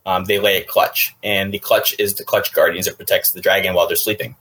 [0.06, 3.40] um, they lay a clutch, and the clutch is the clutch guardians that protects the
[3.40, 4.36] dragon while they're sleeping.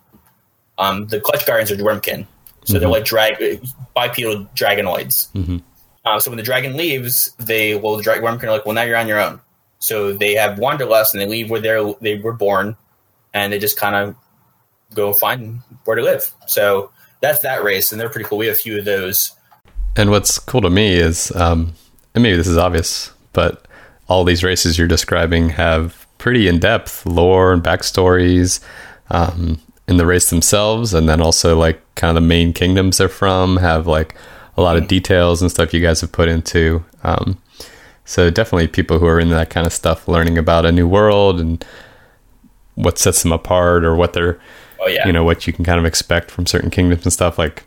[0.77, 2.25] Um, the clutch guardians are Wormkin,
[2.65, 2.79] so mm-hmm.
[2.79, 3.61] they're like drag
[3.93, 5.31] bipedal dragonoids.
[5.33, 5.57] Mm-hmm.
[6.05, 8.83] Uh, so when the dragon leaves, they well the dra- Wormkin are like, well now
[8.83, 9.39] you're on your own.
[9.79, 12.75] So they have wanderlust and they leave where they they were born,
[13.33, 14.15] and they just kind of
[14.93, 16.31] go find where to live.
[16.47, 18.37] So that's that race, and they're pretty cool.
[18.37, 19.33] We have a few of those.
[19.95, 21.73] And what's cool to me is, um,
[22.15, 23.67] and maybe this is obvious, but
[24.13, 28.63] all these races you're describing have pretty in depth lore and backstories
[29.09, 33.09] um, in the race themselves, and then also like kind of the main kingdoms they're
[33.09, 34.13] from have like
[34.55, 36.85] a lot of details and stuff you guys have put into.
[37.03, 37.41] Um,
[38.05, 41.39] so definitely people who are into that kind of stuff, learning about a new world
[41.39, 41.65] and
[42.75, 44.39] what sets them apart or what they're
[44.79, 45.07] oh, yeah.
[45.07, 47.63] you know what you can kind of expect from certain kingdoms and stuff like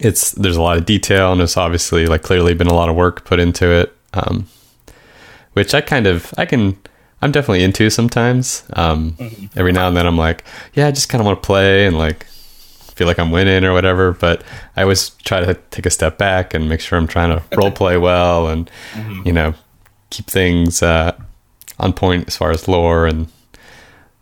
[0.00, 2.96] it's there's a lot of detail and there's obviously like clearly been a lot of
[2.96, 4.46] work put into it um,
[5.52, 6.76] which i kind of i can
[7.22, 9.58] i'm definitely into sometimes um, mm-hmm.
[9.58, 11.98] every now and then i'm like yeah i just kind of want to play and
[11.98, 14.42] like feel like i'm winning or whatever but
[14.76, 17.70] i always try to take a step back and make sure i'm trying to role
[17.70, 19.22] play well and mm-hmm.
[19.24, 19.54] you know
[20.10, 21.16] keep things uh,
[21.78, 23.28] on point as far as lore and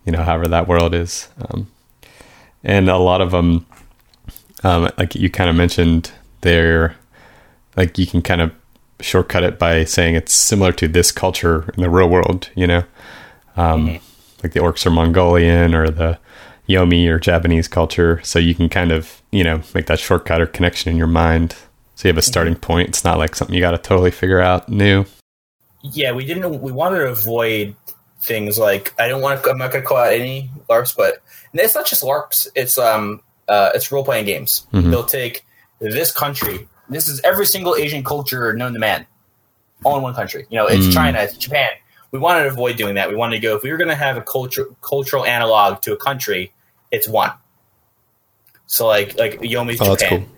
[0.05, 1.69] you know however that world is um,
[2.67, 3.65] and a lot of them,
[4.65, 6.11] um, like you kind of mentioned,
[6.41, 6.97] they're
[7.77, 8.53] like you can kind of
[9.01, 12.51] shortcut it by saying it's similar to this culture in the real world.
[12.55, 12.85] You know,
[13.57, 14.43] um, mm-hmm.
[14.43, 16.19] like the orcs are Mongolian or the
[16.69, 18.21] Yomi or Japanese culture.
[18.23, 21.57] So you can kind of you know make that shortcut or connection in your mind.
[21.95, 22.61] So you have a starting mm-hmm.
[22.61, 22.89] point.
[22.91, 25.07] It's not like something you got to totally figure out new.
[25.83, 26.61] Yeah, we didn't.
[26.61, 27.75] We wanted to avoid
[28.21, 29.51] things like I don't want to.
[29.51, 31.23] I'm not going to call out any LARPs, but
[31.55, 32.49] it's not just LARPs.
[32.55, 34.67] It's um uh, it's role playing games.
[34.73, 34.91] Mm-hmm.
[34.91, 35.45] They'll take
[35.81, 36.69] this country.
[36.89, 39.07] This is every single Asian culture known to man,
[39.85, 40.47] all in one country.
[40.51, 40.93] You know, it's mm.
[40.93, 41.71] China, it's Japan.
[42.13, 43.09] We wanted to avoid doing that.
[43.09, 45.93] We wanted to go if we were going to have a culture cultural analog to
[45.93, 46.53] a country,
[46.91, 47.33] it's one.
[48.67, 50.21] So like like Yomi's oh, Japan.
[50.21, 50.29] Cool.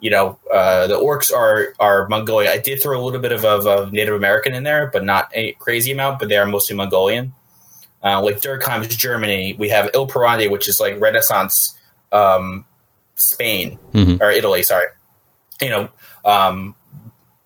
[0.00, 2.50] You know, uh, the orcs are are Mongolia.
[2.50, 5.30] I did throw a little bit of, of, of Native American in there, but not
[5.34, 6.20] a crazy amount.
[6.20, 7.32] But they are mostly Mongolian.
[8.02, 11.76] Uh, like Durkheim's Germany, we have Il Parande, which is like Renaissance
[12.12, 12.64] um,
[13.16, 14.22] Spain mm-hmm.
[14.22, 14.62] or Italy.
[14.62, 14.86] Sorry,
[15.60, 15.88] you know,
[16.24, 16.74] um,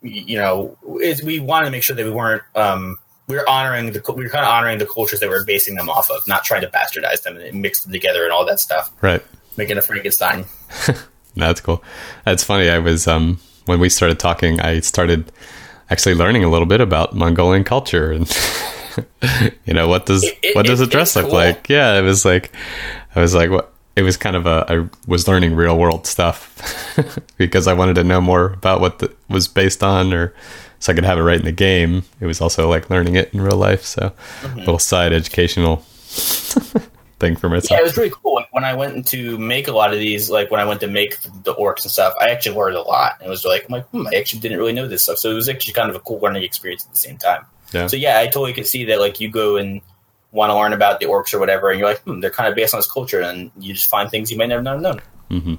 [0.02, 0.76] you know,
[1.24, 2.98] we wanted to make sure that we weren't um,
[3.28, 5.74] we were honoring the we were kind of honoring the cultures that we are basing
[5.74, 8.60] them off of, not trying to bastardize them and mix them together and all that
[8.60, 8.92] stuff.
[9.00, 9.22] Right,
[9.56, 10.44] making a Frankenstein.
[11.36, 11.82] That's cool.
[12.24, 12.68] That's funny.
[12.68, 15.32] I was um, when we started talking, I started
[15.88, 18.30] actually learning a little bit about Mongolian culture and.
[19.64, 21.34] you know what does it, what does a dress look cool.
[21.34, 21.66] like?
[21.70, 22.52] Yeah, it was like
[23.16, 26.56] I was like what it was kind of a I was learning real world stuff
[27.36, 30.34] because I wanted to know more about what the, was based on or
[30.78, 32.02] so I could have it right in the game.
[32.20, 34.58] It was also like learning it in real life, so mm-hmm.
[34.58, 35.76] little side educational
[37.20, 37.70] thing for myself.
[37.70, 38.44] Yeah, it was really cool.
[38.50, 41.20] When I went to make a lot of these, like when I went to make
[41.22, 43.14] the orcs and stuff, I actually learned a lot.
[43.20, 45.18] And It was like, I'm like, hmm, I actually didn't really know this stuff.
[45.18, 47.46] So it was actually kind of a cool learning experience at the same time.
[47.72, 47.86] Yeah.
[47.86, 48.98] So yeah, I totally can see that.
[48.98, 49.80] Like you go and
[50.32, 52.56] want to learn about the orcs or whatever, and you're like, hmm, they're kind of
[52.56, 55.00] based on this culture, and you just find things you might never have known.
[55.30, 55.54] Mm-hmm.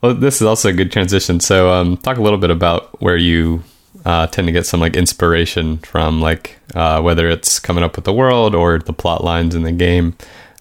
[0.00, 1.40] Well, this is also a good transition.
[1.40, 3.64] So, um, talk a little bit about where you
[4.04, 8.04] uh, tend to get some like inspiration from like uh, whether it's coming up with
[8.04, 10.16] the world or the plot lines in the game.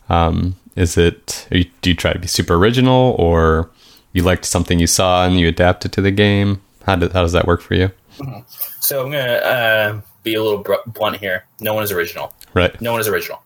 [0.10, 3.70] Um, is it you, do you try to be super original or
[4.14, 6.62] you liked something you saw and you adapted to the game?
[6.86, 7.92] How, do, how does that work for you?
[8.18, 8.40] Mm-hmm.
[8.80, 11.46] So I'm gonna uh, be a little br- blunt here.
[11.60, 12.34] No one is original.
[12.54, 12.80] Right.
[12.82, 13.42] No one is original.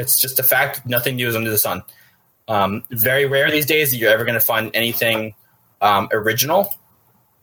[0.00, 0.86] It's just a fact.
[0.86, 1.82] Nothing new is under the sun.
[2.48, 5.34] Um, very rare these days that you're ever going to find anything
[5.80, 6.74] um, original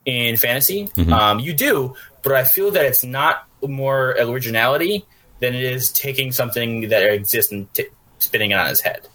[0.05, 0.87] in fantasy.
[0.95, 1.11] Mhm.
[1.11, 5.05] Um, you do, but I feel that it's not more originality
[5.39, 7.87] than it is taking something that exists and t-
[8.19, 9.07] spinning it on its head.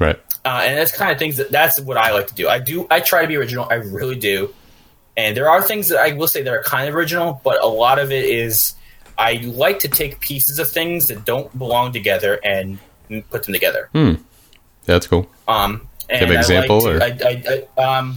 [0.00, 0.18] Right.
[0.44, 2.48] Uh, and that's kind of things that that's what I like to do.
[2.48, 3.66] I do I try to be original.
[3.70, 4.52] I really do.
[5.16, 7.66] And there are things that I will say that are kind of original, but a
[7.66, 8.74] lot of it is
[9.18, 12.78] I like to take pieces of things that don't belong together and
[13.30, 13.88] put them together.
[13.92, 14.14] Hmm.
[14.84, 15.28] That's cool.
[15.46, 17.30] Um, and an I example, like or- to- I,
[17.78, 18.16] I, I, um,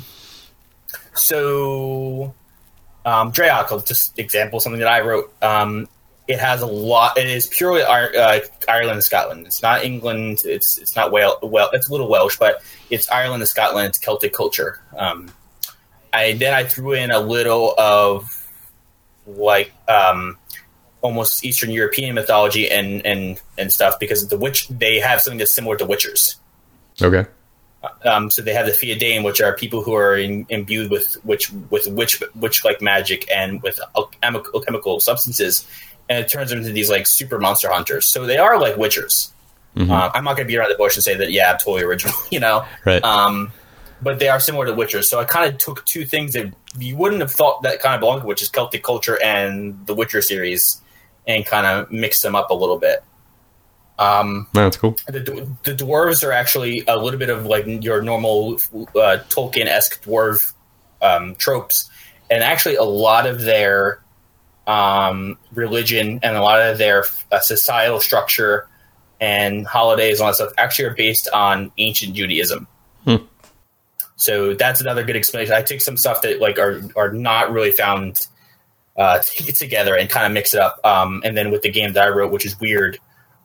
[1.14, 2.34] so,
[3.06, 5.34] um, Dreoc, just example, something that I wrote.
[5.44, 5.88] Um,
[6.28, 7.18] it has a lot.
[7.18, 9.46] It is purely uh, Ireland and Scotland.
[9.46, 10.42] It's not England.
[10.44, 11.38] It's it's not Wales.
[11.44, 13.88] Well, it's a little Welsh, but it's Ireland and Scotland.
[13.90, 14.80] It's Celtic culture.
[14.98, 15.30] Um,
[16.12, 18.32] I then I threw in a little of
[19.28, 20.38] like um,
[21.06, 25.54] almost Eastern European mythology and and and stuff because the witch they have something that's
[25.54, 26.36] similar to witchers.
[27.02, 27.26] Okay.
[28.04, 31.52] Um, so they have the Fiadain, which are people who are in, imbued with witch
[31.70, 35.68] with witch witch like magic and with alchemical, alchemical substances,
[36.10, 38.08] and it turns them into these like super monster hunters.
[38.08, 39.30] So they are like witchers.
[39.76, 39.92] Mhm.
[39.92, 41.84] Uh, I'm not going to be around the bush and say that yeah, I'm totally
[41.84, 42.66] original, you know.
[42.84, 43.04] Right.
[43.04, 43.52] Um,
[44.02, 45.06] but they are similar to witchers.
[45.06, 48.02] So I kind of took two things that you wouldn't have thought that kind of
[48.02, 50.82] belonged which is Celtic culture and the Witcher series,
[51.28, 53.04] and kind of mix them up a little bit.
[53.98, 54.96] Um, No, that's cool.
[55.08, 60.04] the, the dwarves are actually a little bit of like your normal uh, Tolkien esque
[60.04, 60.54] dwarf
[61.02, 61.90] um, tropes,
[62.30, 64.02] and actually a lot of their
[64.68, 68.68] um, religion and a lot of their uh, societal structure
[69.22, 72.68] and holidays and all that stuff actually are based on ancient Judaism.
[73.06, 73.16] Hmm.
[74.18, 75.54] So that's another good explanation.
[75.54, 78.28] I take some stuff that like are are not really found
[78.98, 80.80] uh, take it together and kind of mix it up.
[80.86, 82.98] Um, and then with the game that I wrote, which is weird,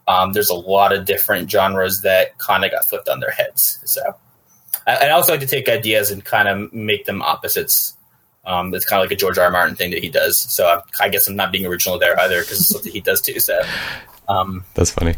[0.08, 3.78] um, there's a lot of different genres that kind of got flipped on their heads.
[3.84, 4.00] So
[4.86, 7.96] I, I also like to take ideas and kind of make them opposites.
[8.46, 9.44] Um, it's kind of like a George R.
[9.44, 9.50] R.
[9.50, 10.38] Martin thing that he does.
[10.38, 13.20] So I, I guess I'm not being original there either because it's something he does
[13.20, 13.38] too.
[13.38, 13.60] So
[14.28, 15.16] um, That's funny.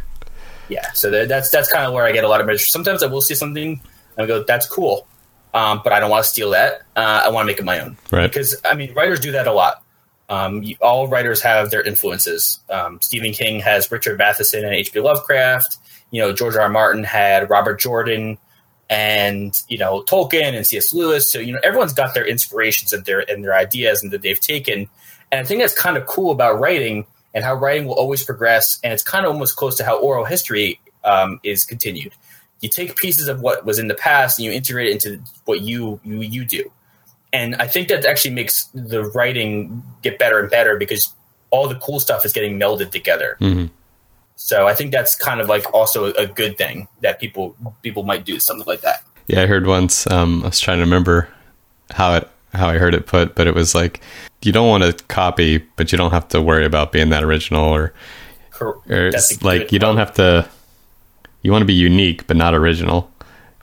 [0.69, 2.73] yeah, so that- that's that's kind of where I get a lot of interest.
[2.73, 3.81] Sometimes I will see something
[4.17, 5.07] and I go, "That's cool,"
[5.55, 6.83] um, but I don't want to steal that.
[6.97, 8.27] Uh, I want to make it my own Right.
[8.27, 9.82] because I mean, writers do that a lot.
[10.33, 12.59] Um, you, all writers have their influences.
[12.71, 14.99] Um, Stephen King has Richard Matheson and H.P.
[15.01, 15.77] Lovecraft.
[16.11, 16.63] You know, George R.
[16.63, 16.69] R.
[16.71, 18.39] Martin had Robert Jordan
[18.89, 20.95] and you know Tolkien and C.S.
[20.95, 21.31] Lewis.
[21.31, 24.41] So you know, everyone's got their inspirations and their and their ideas and that they've
[24.41, 24.89] taken.
[25.31, 28.81] And I think that's kind of cool about writing and how writing will always progress.
[28.83, 32.15] And it's kind of almost close to how oral history um, is continued.
[32.63, 35.61] You take pieces of what was in the past and you integrate it into what
[35.61, 36.73] you you, you do.
[37.33, 41.15] And I think that actually makes the writing get better and better because
[41.51, 43.37] all the cool stuff is getting melded together.
[43.39, 43.67] hmm
[44.37, 48.25] So I think that's kind of like also a good thing that people people might
[48.25, 49.03] do something like that.
[49.29, 50.11] Yeah, I heard once.
[50.11, 51.29] Um, I was trying to remember
[51.91, 54.01] how it how I heard it put, but it was like
[54.43, 57.65] you don't want to copy, but you don't have to worry about being that original,
[57.65, 57.95] or
[58.89, 60.49] or like you don't have to.
[61.43, 63.11] You want to be unique, but not original.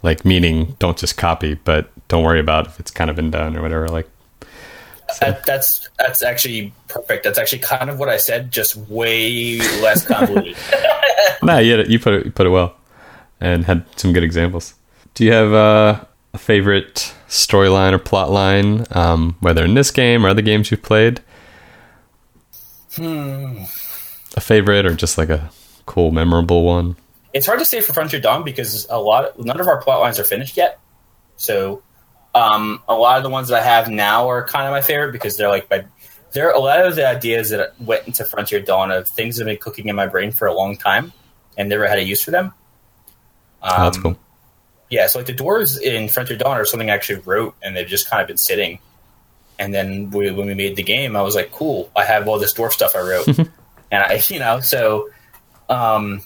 [0.01, 3.55] Like meaning, don't just copy, but don't worry about if it's kind of been done
[3.55, 3.87] or whatever.
[3.87, 4.09] Like,
[5.21, 7.23] That, that's that's actually perfect.
[7.23, 10.57] That's actually kind of what I said, just way less convoluted.
[11.43, 12.75] no, yeah, you put it you put it well,
[13.39, 14.73] and had some good examples.
[15.13, 20.25] Do you have uh, a favorite storyline or plot line, um, whether in this game
[20.25, 21.21] or other games you've played?
[22.95, 23.63] Hmm.
[24.35, 25.49] A favorite or just like a
[25.85, 26.95] cool, memorable one?
[27.33, 30.19] it's hard to say for Frontier Dawn because a lot none of our plot lines
[30.19, 30.79] are finished yet.
[31.37, 31.83] So
[32.39, 35.11] um, a lot of the ones that I have now are kind of my favorite
[35.11, 35.85] because they're like my
[36.31, 39.47] there are a lot of the ideas that went into Frontier Dawn of things that
[39.47, 41.11] have been cooking in my brain for a long time
[41.57, 42.53] and never had a use for them.
[43.61, 44.19] Um, Oh, that's cool.
[44.89, 47.87] Yeah, so like the dwarves in Frontier Dawn are something I actually wrote, and they've
[47.87, 48.79] just kind of been sitting.
[49.59, 52.39] And then we, when we made the game, I was like, "Cool, I have all
[52.39, 53.49] this dwarf stuff I wrote," and
[53.91, 55.09] I, you know, so
[55.67, 56.21] um,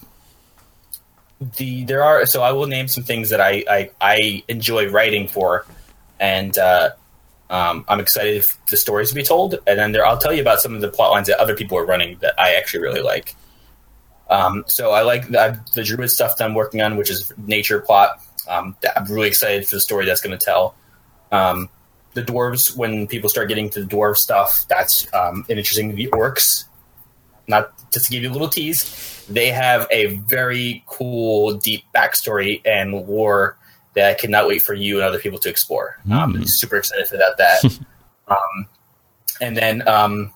[1.57, 5.27] the there are so I will name some things that I I, I enjoy writing
[5.27, 5.65] for,
[6.23, 6.91] and uh,
[7.49, 9.55] um, I'm excited for the stories to be told.
[9.67, 11.77] And then there, I'll tell you about some of the plot lines that other people
[11.77, 13.35] are running that I actually really like.
[14.29, 17.81] Um, so I like the, the druid stuff that I'm working on, which is nature
[17.81, 18.21] plot.
[18.47, 20.75] Um, I'm really excited for the story that's going to tell.
[21.33, 21.69] Um,
[22.13, 24.65] the dwarves when people start getting to the dwarf stuff.
[24.69, 25.93] That's um, interesting.
[25.93, 26.63] The orcs,
[27.47, 32.61] not just to give you a little tease, they have a very cool, deep backstory
[32.63, 33.57] and lore
[33.95, 35.99] that I cannot wait for you and other people to explore.
[36.07, 36.11] Mm.
[36.13, 37.63] Um, I'm super excited about that.
[38.27, 38.67] um,
[39.41, 40.33] and then um,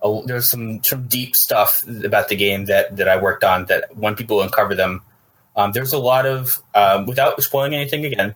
[0.00, 3.96] oh, there's some some deep stuff about the game that that I worked on that
[3.96, 5.02] when people uncover them,
[5.56, 8.34] um, there's a lot of um, without spoiling anything again.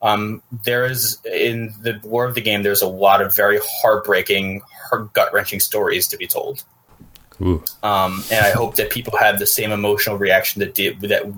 [0.00, 2.64] Um, there is in the war of the game.
[2.64, 6.64] There's a lot of very heartbreaking, heart gut wrenching stories to be told.
[7.82, 11.32] Um, and I hope that people have the same emotional reaction that did that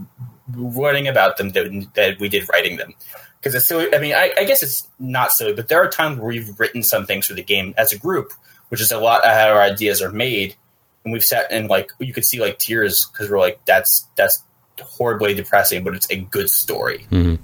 [0.49, 2.95] writing about them that, that we did writing them.
[3.38, 3.95] Because it's silly.
[3.95, 6.82] I mean, I, I, guess it's not silly, but there are times where we've written
[6.82, 8.32] some things for the game as a group,
[8.70, 10.57] which is a lot of how our ideas are made,
[11.05, 14.42] and we've sat and like you could see like tears because we're like that's that's
[14.80, 17.07] horribly depressing, but it's a good story.
[17.11, 17.34] Mm-hmm.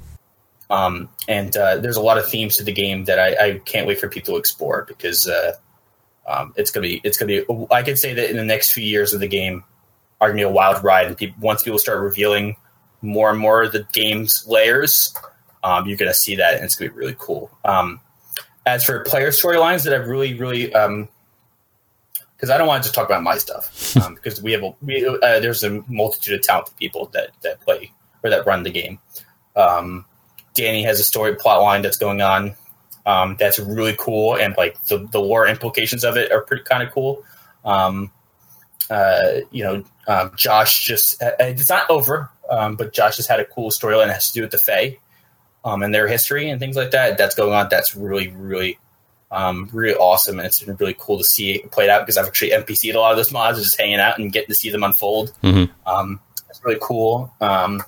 [0.72, 3.86] Um, and uh, there's a lot of themes to the game that I, I can't
[3.86, 5.55] wait for people to explore because uh,
[6.26, 7.66] um, it's gonna be it's gonna be.
[7.70, 9.64] I can say that in the next few years of the game
[10.20, 12.57] are gonna be a wild ride, and people, once people start revealing
[13.03, 15.14] more and more of the game's layers,
[15.62, 17.51] um, you're gonna see that, and it's gonna be really cool.
[17.64, 18.01] Um,
[18.66, 21.09] as for player storylines that I've really really because um,
[22.51, 25.07] I don't want to just talk about my stuff um, because we have a, we,
[25.07, 27.92] uh, there's a multitude of talented people that that play
[28.22, 28.98] or that run the game.
[29.57, 30.05] Um,
[30.55, 32.55] Danny has a story plot line that's going on
[33.07, 36.82] um, that's really cool, and like the the war implications of it are pretty kind
[36.82, 37.24] of cool.
[37.64, 38.12] Um,
[38.90, 43.40] uh, you know, um, Josh just uh, it's not over, um, but Josh has had
[43.40, 44.98] a cool storyline that has to do with the Fae
[45.64, 47.18] um, and their history and things like that.
[47.18, 47.68] That's going on.
[47.70, 48.78] That's really really
[49.30, 52.26] um, really awesome, and it's been really cool to see it played out because I've
[52.26, 54.82] actually NPC'd a lot of those mods, just hanging out and getting to see them
[54.82, 55.32] unfold.
[55.42, 55.72] Mm-hmm.
[55.88, 57.32] Um, it's really cool.
[57.40, 57.82] Um,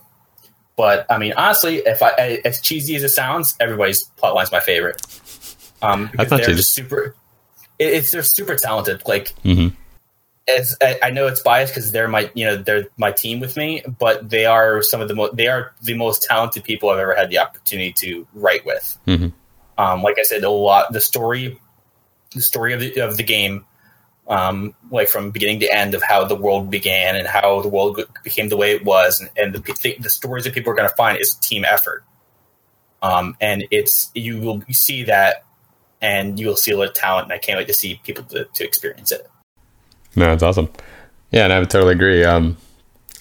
[0.76, 5.02] but I mean, honestly, if I as cheesy as it sounds, everybody's plotline's my favorite.
[5.82, 7.14] Um, I thought they're just super.
[7.78, 9.02] It, it's they're super talented.
[9.06, 9.74] Like, mm-hmm.
[10.48, 13.56] As I, I, know it's biased because they're my you know they're my team with
[13.56, 16.98] me, but they are some of the most they are the most talented people I've
[16.98, 18.98] ever had the opportunity to write with.
[19.06, 19.28] Mm-hmm.
[19.78, 21.60] Um, like I said, a lot the story,
[22.34, 23.64] the story of the of the game
[24.28, 28.00] um, like from beginning to end of how the world began and how the world
[28.22, 30.94] became the way it was, and, and the, the stories that people are going to
[30.94, 32.04] find is team effort.
[33.02, 35.44] Um, and it's you will see that,
[36.00, 38.24] and you will see a lot of talent, and I can't wait to see people
[38.24, 39.28] to, to experience it.
[40.16, 40.70] No, it's awesome.
[41.30, 42.24] Yeah, and I would totally agree.
[42.24, 42.56] Um,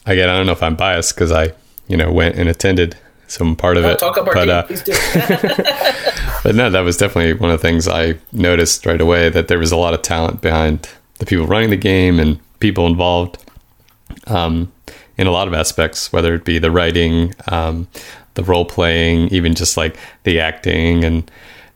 [0.06, 1.54] again, I don't know if I'm biased because I,
[1.88, 4.00] you know, went and attended some part of it.
[4.00, 4.64] Talk about but, uh,
[6.44, 9.60] but no, that was definitely one of the things I noticed right away that there
[9.60, 10.90] was a lot of talent behind
[11.20, 13.38] the people running the game and people involved
[14.28, 14.72] um,
[15.18, 17.88] in a lot of aspects, whether it be the writing, um,
[18.34, 21.30] the role playing, even just like the acting and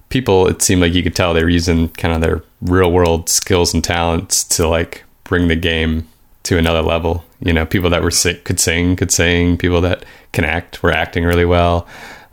[0.10, 0.48] people.
[0.48, 3.74] It seemed like you could tell they were using kind of their real world skills
[3.74, 6.08] and talents to like bring the game
[6.44, 7.26] to another level.
[7.42, 9.58] You know, people that were sick could sing, could sing.
[9.58, 11.88] People that can act were acting really well.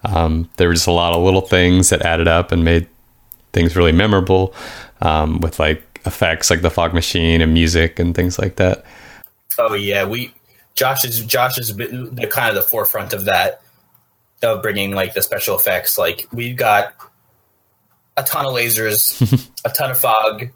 [0.04, 2.86] Um, there were just a lot of little things that added up and made
[3.52, 4.54] things really memorable.
[5.00, 8.84] Um, with like effects, like the fog machine and music and things like that.
[9.58, 10.32] Oh yeah, we
[10.74, 13.62] Josh is Josh is the kind of the forefront of that
[14.42, 15.98] of bringing like the special effects.
[15.98, 16.94] Like we've got
[18.16, 20.48] a ton of lasers, a ton of fog.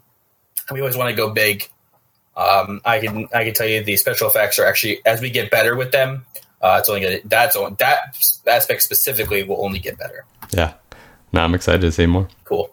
[0.71, 1.67] We always want to go big.
[2.37, 5.49] Um, I can I can tell you the special effects are actually as we get
[5.49, 6.25] better with them.
[6.61, 8.15] Uh, it's only gonna, that's on, that
[8.47, 10.23] aspect specifically will only get better.
[10.51, 10.73] Yeah,
[11.33, 12.27] now I'm excited to see more.
[12.43, 12.69] Cool,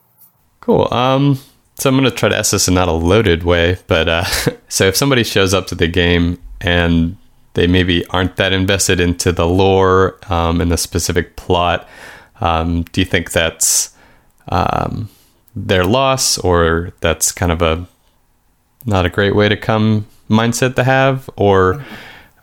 [0.60, 0.92] cool.
[0.92, 1.38] Um,
[1.76, 4.24] so I'm gonna try to ask this in not a loaded way, but uh,
[4.68, 7.16] so if somebody shows up to the game and
[7.54, 11.88] they maybe aren't that invested into the lore um, and the specific plot,
[12.40, 13.94] um, do you think that's
[14.48, 15.08] um,
[15.56, 17.86] their loss, or that's kind of a
[18.86, 21.84] not a great way to come mindset to have, or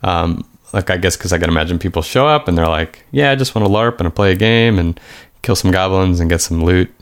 [0.04, 3.32] um, like I guess because I can imagine people show up and they're like, yeah,
[3.32, 5.00] I just want to LARP and play a game and
[5.42, 6.94] kill some goblins and get some loot.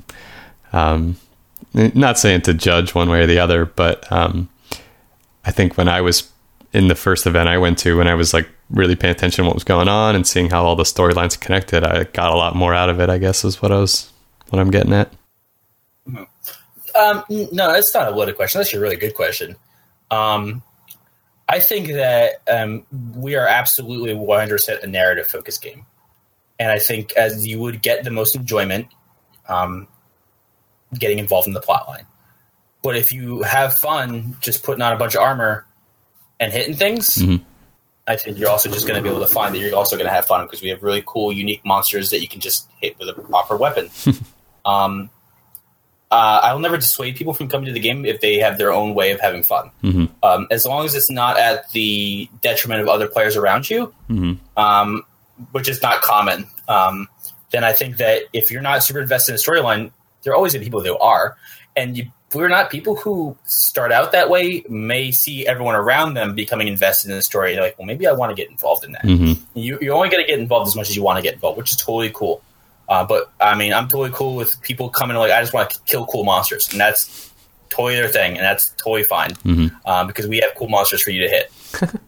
[0.74, 1.18] Um,
[1.74, 4.50] not saying to judge one way or the other, but um,
[5.46, 6.32] I think when I was
[6.74, 9.48] in the first event I went to, when I was like really paying attention to
[9.48, 12.56] what was going on and seeing how all the storylines connected, I got a lot
[12.56, 13.10] more out of it.
[13.10, 14.12] I guess is what I was
[14.50, 15.12] what I'm getting at.
[17.00, 18.60] Um, no, it's not a loaded question.
[18.60, 19.56] That's a really good question.
[20.12, 20.64] Um,
[21.48, 22.86] I think that um,
[23.16, 25.86] we are absolutely 100% a narrative focused game.
[26.60, 28.88] And I think as you would get the most enjoyment
[29.48, 29.88] um,
[30.98, 32.06] getting involved in the plot line.
[32.82, 35.66] But if you have fun just putting on a bunch of armor
[36.40, 37.44] and hitting things, mm-hmm.
[38.08, 40.08] I think you're also just going to be able to find that you're also going
[40.08, 42.98] to have fun because we have really cool, unique monsters that you can just hit
[42.98, 43.90] with a proper weapon.
[44.66, 45.10] um,
[46.12, 48.94] uh, I'll never dissuade people from coming to the game if they have their own
[48.96, 49.72] way of having fun.
[49.84, 50.10] Mhm.
[50.24, 54.38] Um, as long as it's not at the detriment of other players around you, Mhm.
[54.58, 55.04] um,
[55.52, 57.08] which is not common, um,
[57.52, 59.92] then I think that if you're not super invested in the storyline,
[60.24, 61.38] there are always going to be people who are.
[61.76, 66.36] And you, we're not people who start out that way may see everyone around them
[66.36, 67.54] becoming invested in the story.
[67.54, 69.04] They're like, well, maybe I want to get involved in that.
[69.04, 69.38] Mhm.
[69.54, 71.58] You, you're only going to get involved as much as you want to get involved,
[71.58, 72.42] which is totally cool.
[72.90, 75.80] Uh, but I mean, I'm totally cool with people coming like, I just want to
[75.86, 77.32] kill cool monsters, and that's
[77.70, 79.72] totally their thing, and that's totally fine Mhm.
[79.86, 81.52] um, because we have cool monsters for you to hit.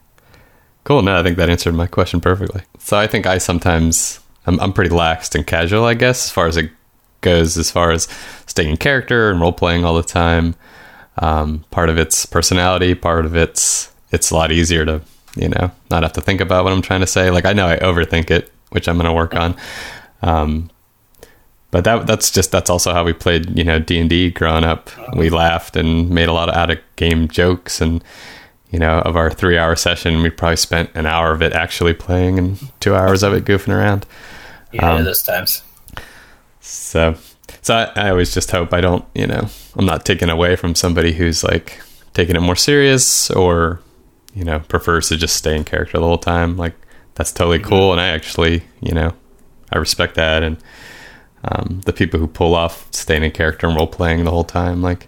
[0.84, 1.04] Cool.
[1.04, 2.64] No, I think that answered my question perfectly.
[2.80, 6.48] So I think I sometimes I'm, I'm pretty laxed and casual, I guess, as far
[6.48, 6.72] as it
[7.22, 8.08] goes, as far as
[8.48, 10.56] staying in character and role playing all the time.
[11.20, 15.02] Um, part of it's personality, part of it's it's a lot easier to
[15.36, 17.30] you know not have to think about what I'm trying to say.
[17.30, 19.56] Like I know I overthink it, which I'm going to work on.
[20.22, 20.70] Um,
[21.72, 24.64] but that that's just that's also how we played you know D and D growing
[24.64, 24.90] up.
[25.16, 28.04] We laughed and made a lot of out of game jokes and
[28.72, 31.94] you know, of our three hour session, we probably spent an hour of it actually
[31.94, 34.06] playing and two hours of it goofing around.
[34.72, 35.62] Yeah, Um, those times.
[36.62, 37.16] So,
[37.62, 40.74] so I, I always just hope I don't, you know, I'm not taken away from
[40.74, 41.82] somebody who's like
[42.14, 43.82] taking it more serious or,
[44.34, 46.56] you know, prefers to just stay in character the whole time.
[46.56, 46.76] Like,
[47.16, 47.92] that's totally cool.
[47.92, 49.14] And I actually, you know,
[49.72, 50.44] I respect that.
[50.44, 50.58] And
[51.44, 54.82] um, the people who pull off staying in character and role playing the whole time,
[54.82, 55.08] like,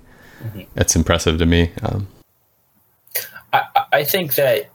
[0.75, 1.71] it's impressive to me.
[1.81, 2.07] Um,
[3.53, 4.69] I, I- think that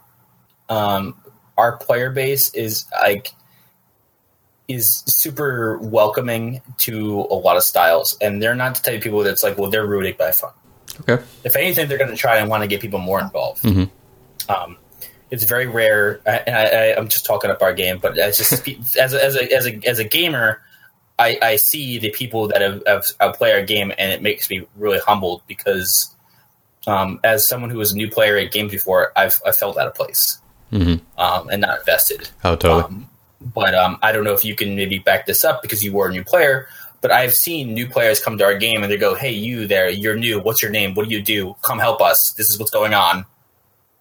[0.69, 1.15] um,
[1.57, 3.33] our player base is like
[4.69, 9.23] is super welcoming to a lot of styles, and they're not the type of people
[9.23, 10.53] that's like, well, they're rooting by fun.
[11.01, 11.23] okay.
[11.45, 13.63] If anything, they're going to try and want to get people more involved.
[13.63, 13.91] Mhm.
[14.49, 14.77] Um,
[15.31, 18.69] it's very rare, I- and I, I'm just talking up our game, but as just
[18.99, 20.63] as a, as a as a as a gamer,
[21.19, 24.49] I, I see the people that have, have, have play our game, and it makes
[24.49, 26.15] me really humbled because,
[26.87, 29.87] um, as someone who was a new player at games before, I've I felt out
[29.87, 30.39] of place
[30.71, 32.29] hmm um, and not invested.
[32.45, 32.83] Oh, totally.
[32.85, 33.09] Um,
[33.41, 36.09] but um, I don't know if you can maybe back this up because you were
[36.09, 36.69] a new player.
[37.01, 39.89] But I've seen new players come to our game and they go, "Hey, you there?
[39.89, 40.41] You're new.
[40.41, 40.95] What's your name?
[40.95, 41.55] What do you do?
[41.63, 42.33] Come help us.
[42.33, 43.25] This is what's going on."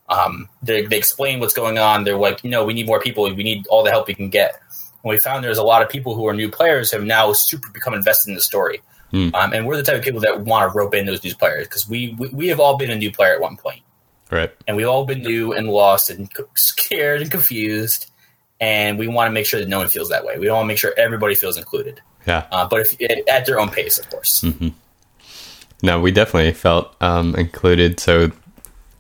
[0.10, 2.04] Um, they, they explain what's going on.
[2.04, 3.24] They're like, "No, we need more people.
[3.24, 4.60] We need all the help we can get."
[5.04, 7.70] And we found there's a lot of people who are new players have now super
[7.72, 8.82] become invested in the story.
[9.12, 9.30] Hmm.
[9.34, 11.68] Um, and we're the type of people that want to rope in those new players
[11.68, 13.82] because we, we we have all been a new player at one point
[14.30, 14.52] right.
[14.68, 18.12] and we've all been new and lost and scared and confused
[18.60, 20.68] and we want to make sure that no one feels that way we want to
[20.68, 22.48] make sure everybody feels included Yeah.
[22.52, 24.44] uh, but if at their own pace of course
[25.84, 28.00] No, we definitely felt um, included.
[28.00, 28.32] So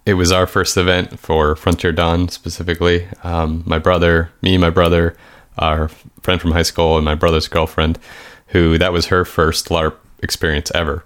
[0.07, 3.05] it was our first event for Frontier Dawn specifically.
[3.23, 5.17] Um, my brother, me, my brother,
[5.57, 5.89] our
[6.21, 7.99] friend from high school, and my brother's girlfriend,
[8.47, 11.03] who that was her first LARP experience ever.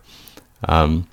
[0.70, 1.08] Um,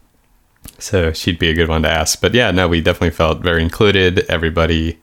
[0.78, 2.20] so she'd be a good one to ask.
[2.20, 4.18] But yeah, no, we definitely felt very included.
[4.28, 4.98] Everybody,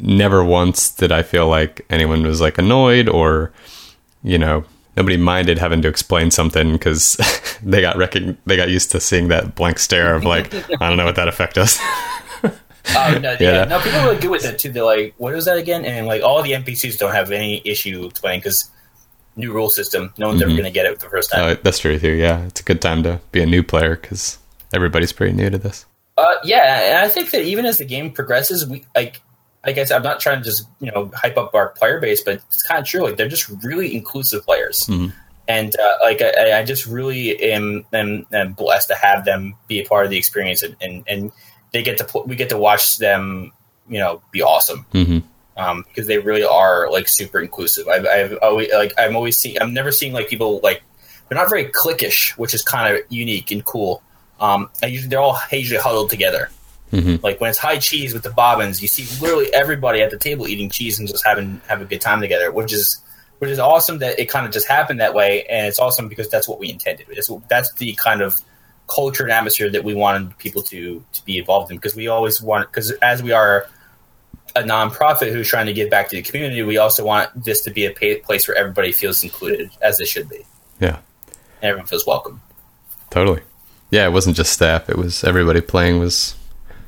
[0.00, 3.52] never once did I feel like anyone was like annoyed or,
[4.22, 4.64] you know,
[4.96, 7.16] nobody minded having to explain something because
[7.62, 10.96] they got recogn- they got used to seeing that blank stare of like, I don't
[10.96, 11.78] know what that effect does.
[12.96, 13.36] Oh, no, yeah.
[13.40, 13.64] Yeah.
[13.66, 16.20] no people are good with it too they're like what was that again and like
[16.22, 18.68] all the npcs don't have any issue explaining because
[19.36, 20.54] new rule system no one's ever Mhm.
[20.56, 22.10] going to get it the first time oh, that's true too.
[22.10, 24.38] Yeah, it's a good time to be a new player because
[24.74, 25.86] everybody's pretty new to this.
[26.18, 29.20] Uh, yeah, and I think that even as the game progresses, we like,
[29.64, 32.22] like I said, I'm not trying to just you know hype up our player base,
[32.22, 33.04] but it's kind of true.
[33.04, 35.12] Like they're just really inclusive players, Mhm.
[35.48, 39.80] and uh, like I, I just really am, am am blessed to have them be
[39.80, 41.32] a part of the experience, and and, and
[41.72, 43.52] they get to we get to watch them,
[43.88, 45.18] you know, be awesome hmm
[45.56, 47.86] um, because they really are like super inclusive.
[47.86, 50.82] I've, I've always like I'm always seeing I'm never seeing like people like
[51.28, 54.02] they're not very cliquish, which is kind of unique and cool.
[54.40, 56.50] Um, I usually they're all usually huddled together.
[56.92, 60.18] Hmm Like when it's high cheese with the bobbins, you see literally everybody at the
[60.18, 63.00] table eating cheese and just having have a good time together, which is
[63.38, 66.28] which is awesome that it kind of just happened that way, and it's awesome because
[66.28, 67.06] that's what we intended.
[67.10, 68.40] It's, that's the kind of
[68.88, 72.42] culture and atmosphere that we wanted people to to be involved in because we always
[72.42, 73.66] want because as we are
[74.54, 77.70] a nonprofit who's trying to give back to the community, we also want this to
[77.70, 77.90] be a
[78.20, 80.44] place where everybody feels included as they should be,
[80.78, 80.98] Yeah,
[81.62, 82.42] and everyone feels welcome.
[83.08, 83.40] totally.
[83.90, 86.34] Yeah, it wasn't just staff; it was everybody playing was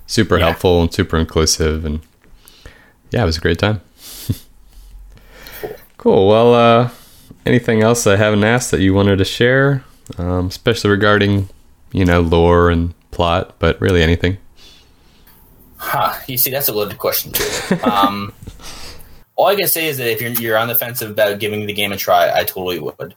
[0.07, 0.47] super Yeah.
[0.47, 2.01] helpful and super inclusive, and
[3.11, 3.81] yeah, it was a great time.
[5.99, 6.29] cool.
[6.29, 6.91] Well, uh,
[7.47, 9.85] anything else I haven't asked that you wanted to share,
[10.19, 11.49] um, especially regarding
[11.93, 14.39] you know lore and plot, but really anything.
[15.77, 16.15] Huh.
[16.27, 17.77] You see, that's a loaded question too.
[17.85, 18.33] Um,
[19.37, 21.73] all I can say is that if you're you're on the fence about giving the
[21.73, 23.15] game a try, I totally would.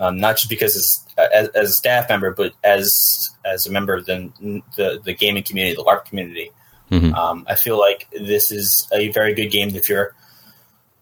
[0.00, 3.94] Um, not just because as, as, as, a staff member, but as as a member
[3.94, 4.32] of the
[4.76, 6.50] the, the gaming community, the LARP community.
[6.90, 7.14] Mm-hmm.
[7.14, 10.14] Um, I feel like this is a very good game if you're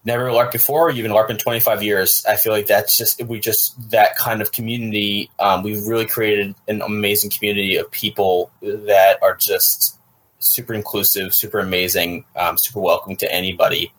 [0.04, 2.24] never LARP before, you've been LARPing 25 years.
[2.28, 5.30] I feel like that's just we just that kind of community.
[5.38, 9.98] Um, we've really created an amazing community of people that are just
[10.40, 13.92] super inclusive, super amazing, um, super welcoming to anybody.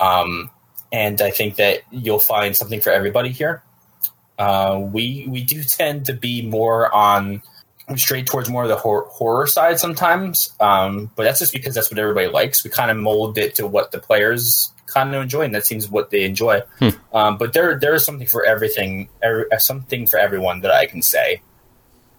[0.00, 0.50] Um,
[0.92, 3.62] and I think that you'll find something for everybody here.
[4.38, 7.42] Uh, we we do tend to be more on
[7.94, 11.90] straight towards more of the hor- horror side sometimes, um, but that's just because that's
[11.90, 12.64] what everybody likes.
[12.64, 15.88] We kind of mold it to what the players kind of enjoy, and that seems
[15.88, 16.62] what they enjoy.
[16.78, 16.88] Hmm.
[17.12, 20.86] Um, but there there is something for everything, every, uh, something for everyone that I
[20.86, 21.42] can say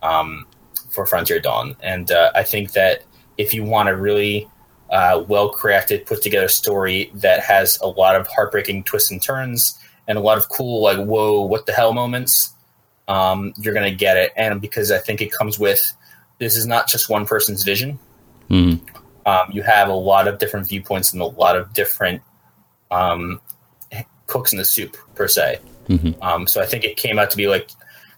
[0.01, 0.47] um,
[0.89, 3.03] for Frontier Dawn, and uh, I think that
[3.37, 4.47] if you want a really
[4.89, 9.77] uh, well crafted, put together story that has a lot of heartbreaking twists and turns
[10.07, 12.53] and a lot of cool like whoa what the hell moments,
[13.07, 15.93] um, you're gonna get it, and because I think it comes with
[16.39, 17.99] this is not just one person's vision.
[18.49, 18.85] Mm-hmm.
[19.25, 22.21] Um, you have a lot of different viewpoints and a lot of different
[22.91, 23.41] um,
[24.27, 25.59] cooks in the soup per se.
[25.89, 26.21] Mm-hmm.
[26.21, 27.69] Um, so I think it came out to be like.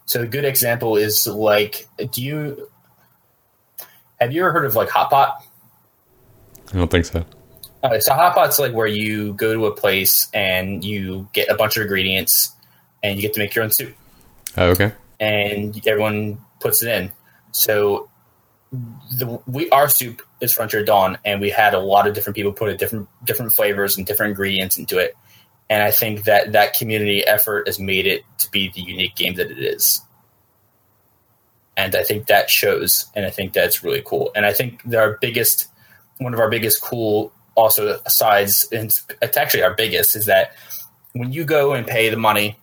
[0.06, 2.68] So a good example is like, do you
[4.20, 5.44] have you ever heard of like hot pot?
[6.72, 7.24] I don't think so.
[7.82, 11.54] Uh, so hot pot's like where you go to a place and you get a
[11.54, 12.54] bunch of ingredients
[13.02, 13.94] and you get to make your own soup.
[14.56, 14.92] Oh, okay.
[15.18, 17.10] And everyone puts it in.
[17.52, 18.10] So
[18.72, 22.52] the we our soup is Frontier Dawn, and we had a lot of different people
[22.52, 25.16] put a different different flavors and different ingredients into it.
[25.68, 29.34] And I think that that community effort has made it to be the unique game
[29.34, 30.02] that it is.
[31.76, 34.32] And I think that shows, and I think that's really cool.
[34.34, 35.68] And I think our biggest,
[36.18, 40.54] one of our biggest cool also sides, and it's actually our biggest, is that
[41.12, 42.56] when you go and pay the money,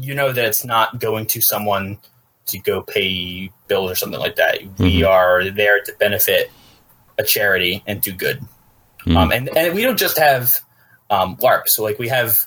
[0.00, 1.98] you know that it's not going to someone
[2.46, 4.60] to go pay bills or something like that.
[4.60, 4.82] Mm-hmm.
[4.82, 6.50] We are there to benefit
[7.18, 8.40] a charity and do good.
[9.00, 9.16] Mm-hmm.
[9.16, 10.60] Um, and and we don't just have
[11.10, 11.68] um, LARP.
[11.68, 12.46] So like we have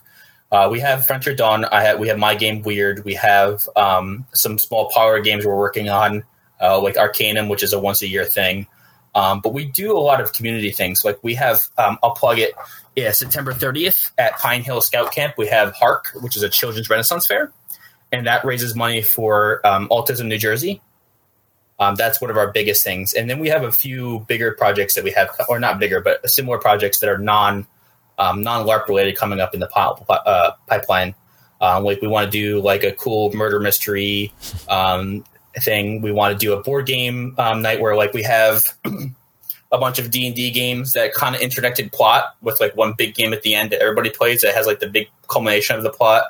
[0.51, 1.65] uh, we have Frontier Dawn.
[1.65, 3.03] I have, we have My Game Weird.
[3.03, 6.23] We have um, some small power games we're working on,
[6.61, 8.67] uh, like Arcanum, which is a once a year thing.
[9.15, 11.03] Um, but we do a lot of community things.
[11.03, 12.53] Like we have, um, I'll plug it.
[12.95, 16.89] Yeah, September 30th at Pine Hill Scout Camp, we have Hark, which is a children's
[16.89, 17.51] Renaissance fair
[18.11, 20.81] and that raises money for um, Autism New Jersey.
[21.79, 24.95] Um, that's one of our biggest things, and then we have a few bigger projects
[24.95, 27.67] that we have, or not bigger, but similar projects that are non
[28.17, 31.15] um, non LARP related coming up in the uh, pipeline.
[31.59, 34.33] Um, like we want to do like a cool murder mystery
[34.69, 35.25] um,
[35.59, 36.01] thing.
[36.01, 38.73] We want to do a board game um, night where like we have
[39.71, 42.93] a bunch of D and D games that kind of interconnected plot with like one
[42.97, 45.83] big game at the end that everybody plays that has like the big culmination of
[45.83, 46.23] the plot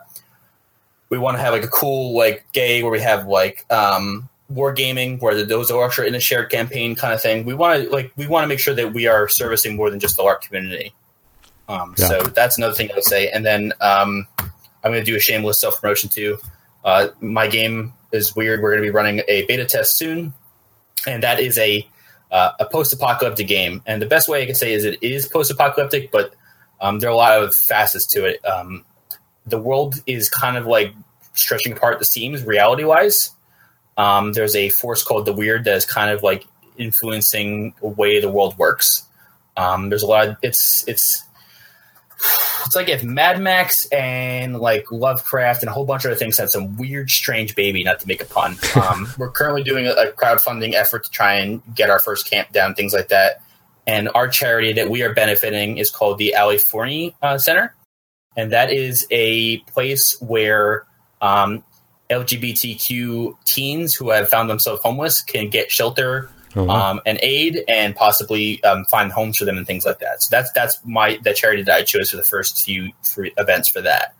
[1.10, 4.72] we want to have like a cool like gay where we have like um war
[4.72, 7.46] gaming where the, those are actually in a shared campaign kind of thing.
[7.46, 10.00] We want to like we want to make sure that we are servicing more than
[10.00, 10.94] just the LARP community.
[11.68, 12.08] Um, yeah.
[12.08, 13.30] So that's another thing I would say.
[13.30, 16.38] And then um, I'm going to do a shameless self promotion too.
[16.84, 18.62] Uh, my game is weird.
[18.62, 20.34] We're going to be running a beta test soon,
[21.08, 21.88] and that is a
[22.32, 23.82] uh, a post apocalyptic game.
[23.86, 26.34] And the best way I can say is it is post apocalyptic, but
[26.82, 28.44] um, there are a lot of facets to it.
[28.46, 28.84] Um,
[29.46, 30.94] the world is kind of like
[31.34, 33.32] stretching apart the seams reality wise.
[33.98, 36.46] Um, there's a force called the weird that is kind of like
[36.78, 39.06] influencing the way the world works.
[39.56, 40.28] Um, there's a lot.
[40.28, 41.24] Of, it's it's
[42.66, 46.38] it's like if Mad Max and like Lovecraft and a whole bunch of other things
[46.38, 47.84] had some weird, strange baby.
[47.84, 48.58] Not to make a pun.
[48.76, 52.52] Um, we're currently doing a, a crowdfunding effort to try and get our first camp
[52.52, 53.42] down, things like that.
[53.88, 57.74] And our charity that we are benefiting is called the Ali Forney uh, Center
[58.36, 60.86] and that is a place where
[61.22, 61.64] um,
[62.10, 66.72] LGBTQ teens who have found themselves homeless can get shelter uh-huh.
[66.72, 70.24] um, and aid, and possibly um, find homes for them and things like that.
[70.24, 72.92] So that's that's my the charity that I chose for the first few
[73.38, 74.16] events for that.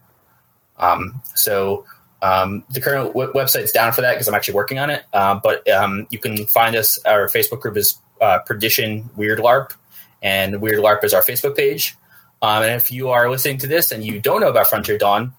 [0.78, 1.86] Um, so
[2.22, 5.04] um, the current w- website's down for that because I'm actually working on it.
[5.14, 7.00] Uh, but um, you can find us.
[7.06, 9.74] Our Facebook group is uh, Perdition Weird LARP,
[10.22, 11.96] and Weird LARP is our Facebook page.
[12.42, 15.34] Um, and if you are listening to this and you don't know about Frontier Dawn,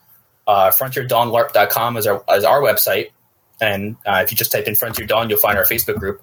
[0.47, 3.11] uh, frontierdawnlarp.com is our, is our website.
[3.61, 6.23] And uh, if you just type in Frontier Dawn, you'll find our Facebook group.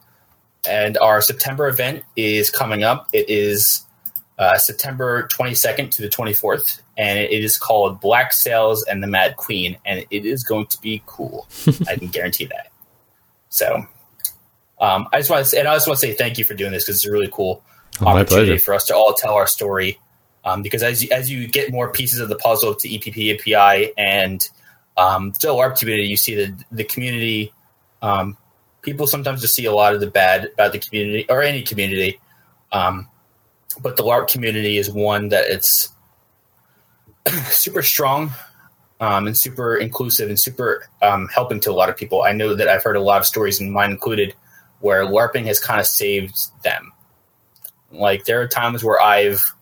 [0.68, 3.09] And our September event is coming up.
[3.14, 3.86] It is
[4.39, 9.36] uh, September 22nd to the 24th, and it is called Black Sails and the Mad
[9.36, 11.47] Queen, and it is going to be cool.
[11.88, 12.72] I can guarantee that.
[13.49, 13.86] So,
[14.80, 16.53] um, I just want to say, and I just want to say thank you for
[16.53, 17.64] doing this because it's a really cool
[18.01, 19.99] oh, opportunity for us to all tell our story
[20.45, 23.93] um, because as you, as you get more pieces of the puzzle to EPP API
[23.97, 24.49] and
[24.97, 27.53] Um, so LARP community, you see the the community.
[28.01, 28.38] Um,
[28.84, 32.19] people sometimes just see a lot of the bad about the community or any community,
[32.71, 33.07] um,
[33.81, 35.89] but the LARP community is one that it's
[37.45, 38.31] super strong
[38.99, 42.21] um, and super inclusive and super um, helping to a lot of people.
[42.21, 44.36] I know that I've heard a lot of stories, and mine included,
[44.79, 46.91] where LARPing has kind of saved them.
[47.91, 49.53] Like there are times where I've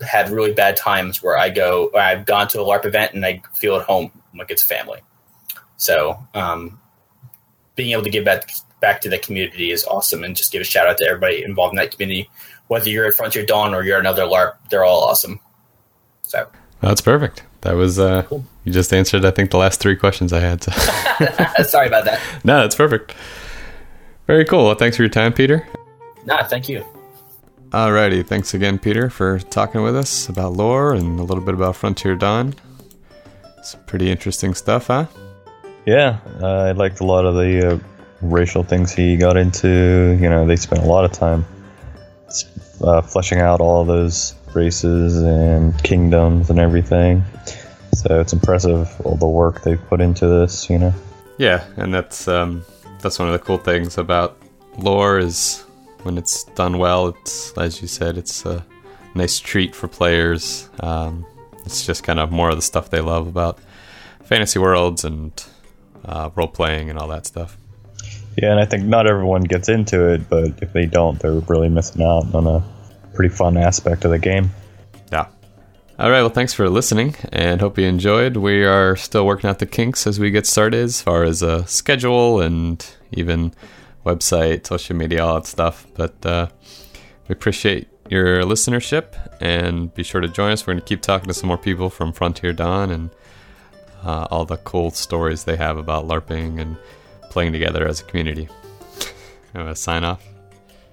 [0.00, 3.42] had really bad times where I go, I've gone to a LARP event and I
[3.54, 5.00] feel at home like it's family.
[5.76, 6.77] So um,
[7.78, 8.50] being able to give back
[8.80, 11.72] back to the community is awesome, and just give a shout out to everybody involved
[11.72, 12.28] in that community.
[12.66, 15.40] Whether you're at Frontier Dawn or you're another LARP, they're all awesome.
[16.22, 16.46] So
[16.82, 17.44] That's perfect.
[17.62, 18.44] That was uh, Cool.
[18.64, 19.24] you just answered.
[19.24, 20.62] I think the last three questions I had.
[20.62, 20.72] So.
[21.62, 22.20] sorry about that.
[22.44, 23.14] no, that's perfect.
[24.26, 24.66] Very cool.
[24.66, 25.66] Well, thanks for your time, Peter.
[26.26, 26.84] Nah, thank you.
[27.70, 31.76] Alrighty, thanks again, Peter, for talking with us about lore and a little bit about
[31.76, 32.54] Frontier Dawn.
[33.62, 35.06] Some pretty interesting stuff, huh?
[35.86, 37.78] Yeah, uh, I liked a lot of the uh,
[38.20, 40.18] racial things he got into.
[40.20, 41.44] You know, they spent a lot of time
[42.82, 47.22] uh, fleshing out all those races and kingdoms and everything.
[47.94, 50.68] So it's impressive all the work they put into this.
[50.68, 50.94] You know.
[51.38, 52.64] Yeah, and that's um,
[53.00, 54.36] that's one of the cool things about
[54.76, 55.64] lore is
[56.02, 57.08] when it's done well.
[57.08, 58.64] It's as you said, it's a
[59.14, 60.68] nice treat for players.
[60.80, 61.24] Um,
[61.64, 63.58] it's just kind of more of the stuff they love about
[64.24, 65.32] fantasy worlds and
[66.08, 67.56] uh, role playing and all that stuff.
[68.36, 71.68] Yeah, and I think not everyone gets into it, but if they don't, they're really
[71.68, 72.64] missing out on a
[73.14, 74.50] pretty fun aspect of the game.
[75.10, 75.26] Yeah.
[75.98, 76.20] All right.
[76.20, 78.36] Well, thanks for listening and hope you enjoyed.
[78.36, 81.66] We are still working out the kinks as we get started as far as a
[81.66, 83.52] schedule and even
[84.06, 85.88] website, social media, all that stuff.
[85.94, 86.46] But uh,
[87.26, 90.64] we appreciate your listenership and be sure to join us.
[90.64, 93.10] We're going to keep talking to some more people from Frontier Dawn and
[94.08, 96.78] uh, all the cool stories they have about LARPing and
[97.28, 98.48] playing together as a community.
[99.54, 100.26] I'm to sign off.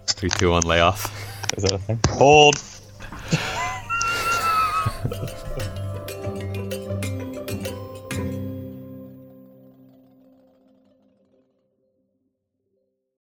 [0.08, 1.06] Three, two, one, layoff.
[1.58, 2.00] Is that a thing?
[2.10, 2.56] Hold.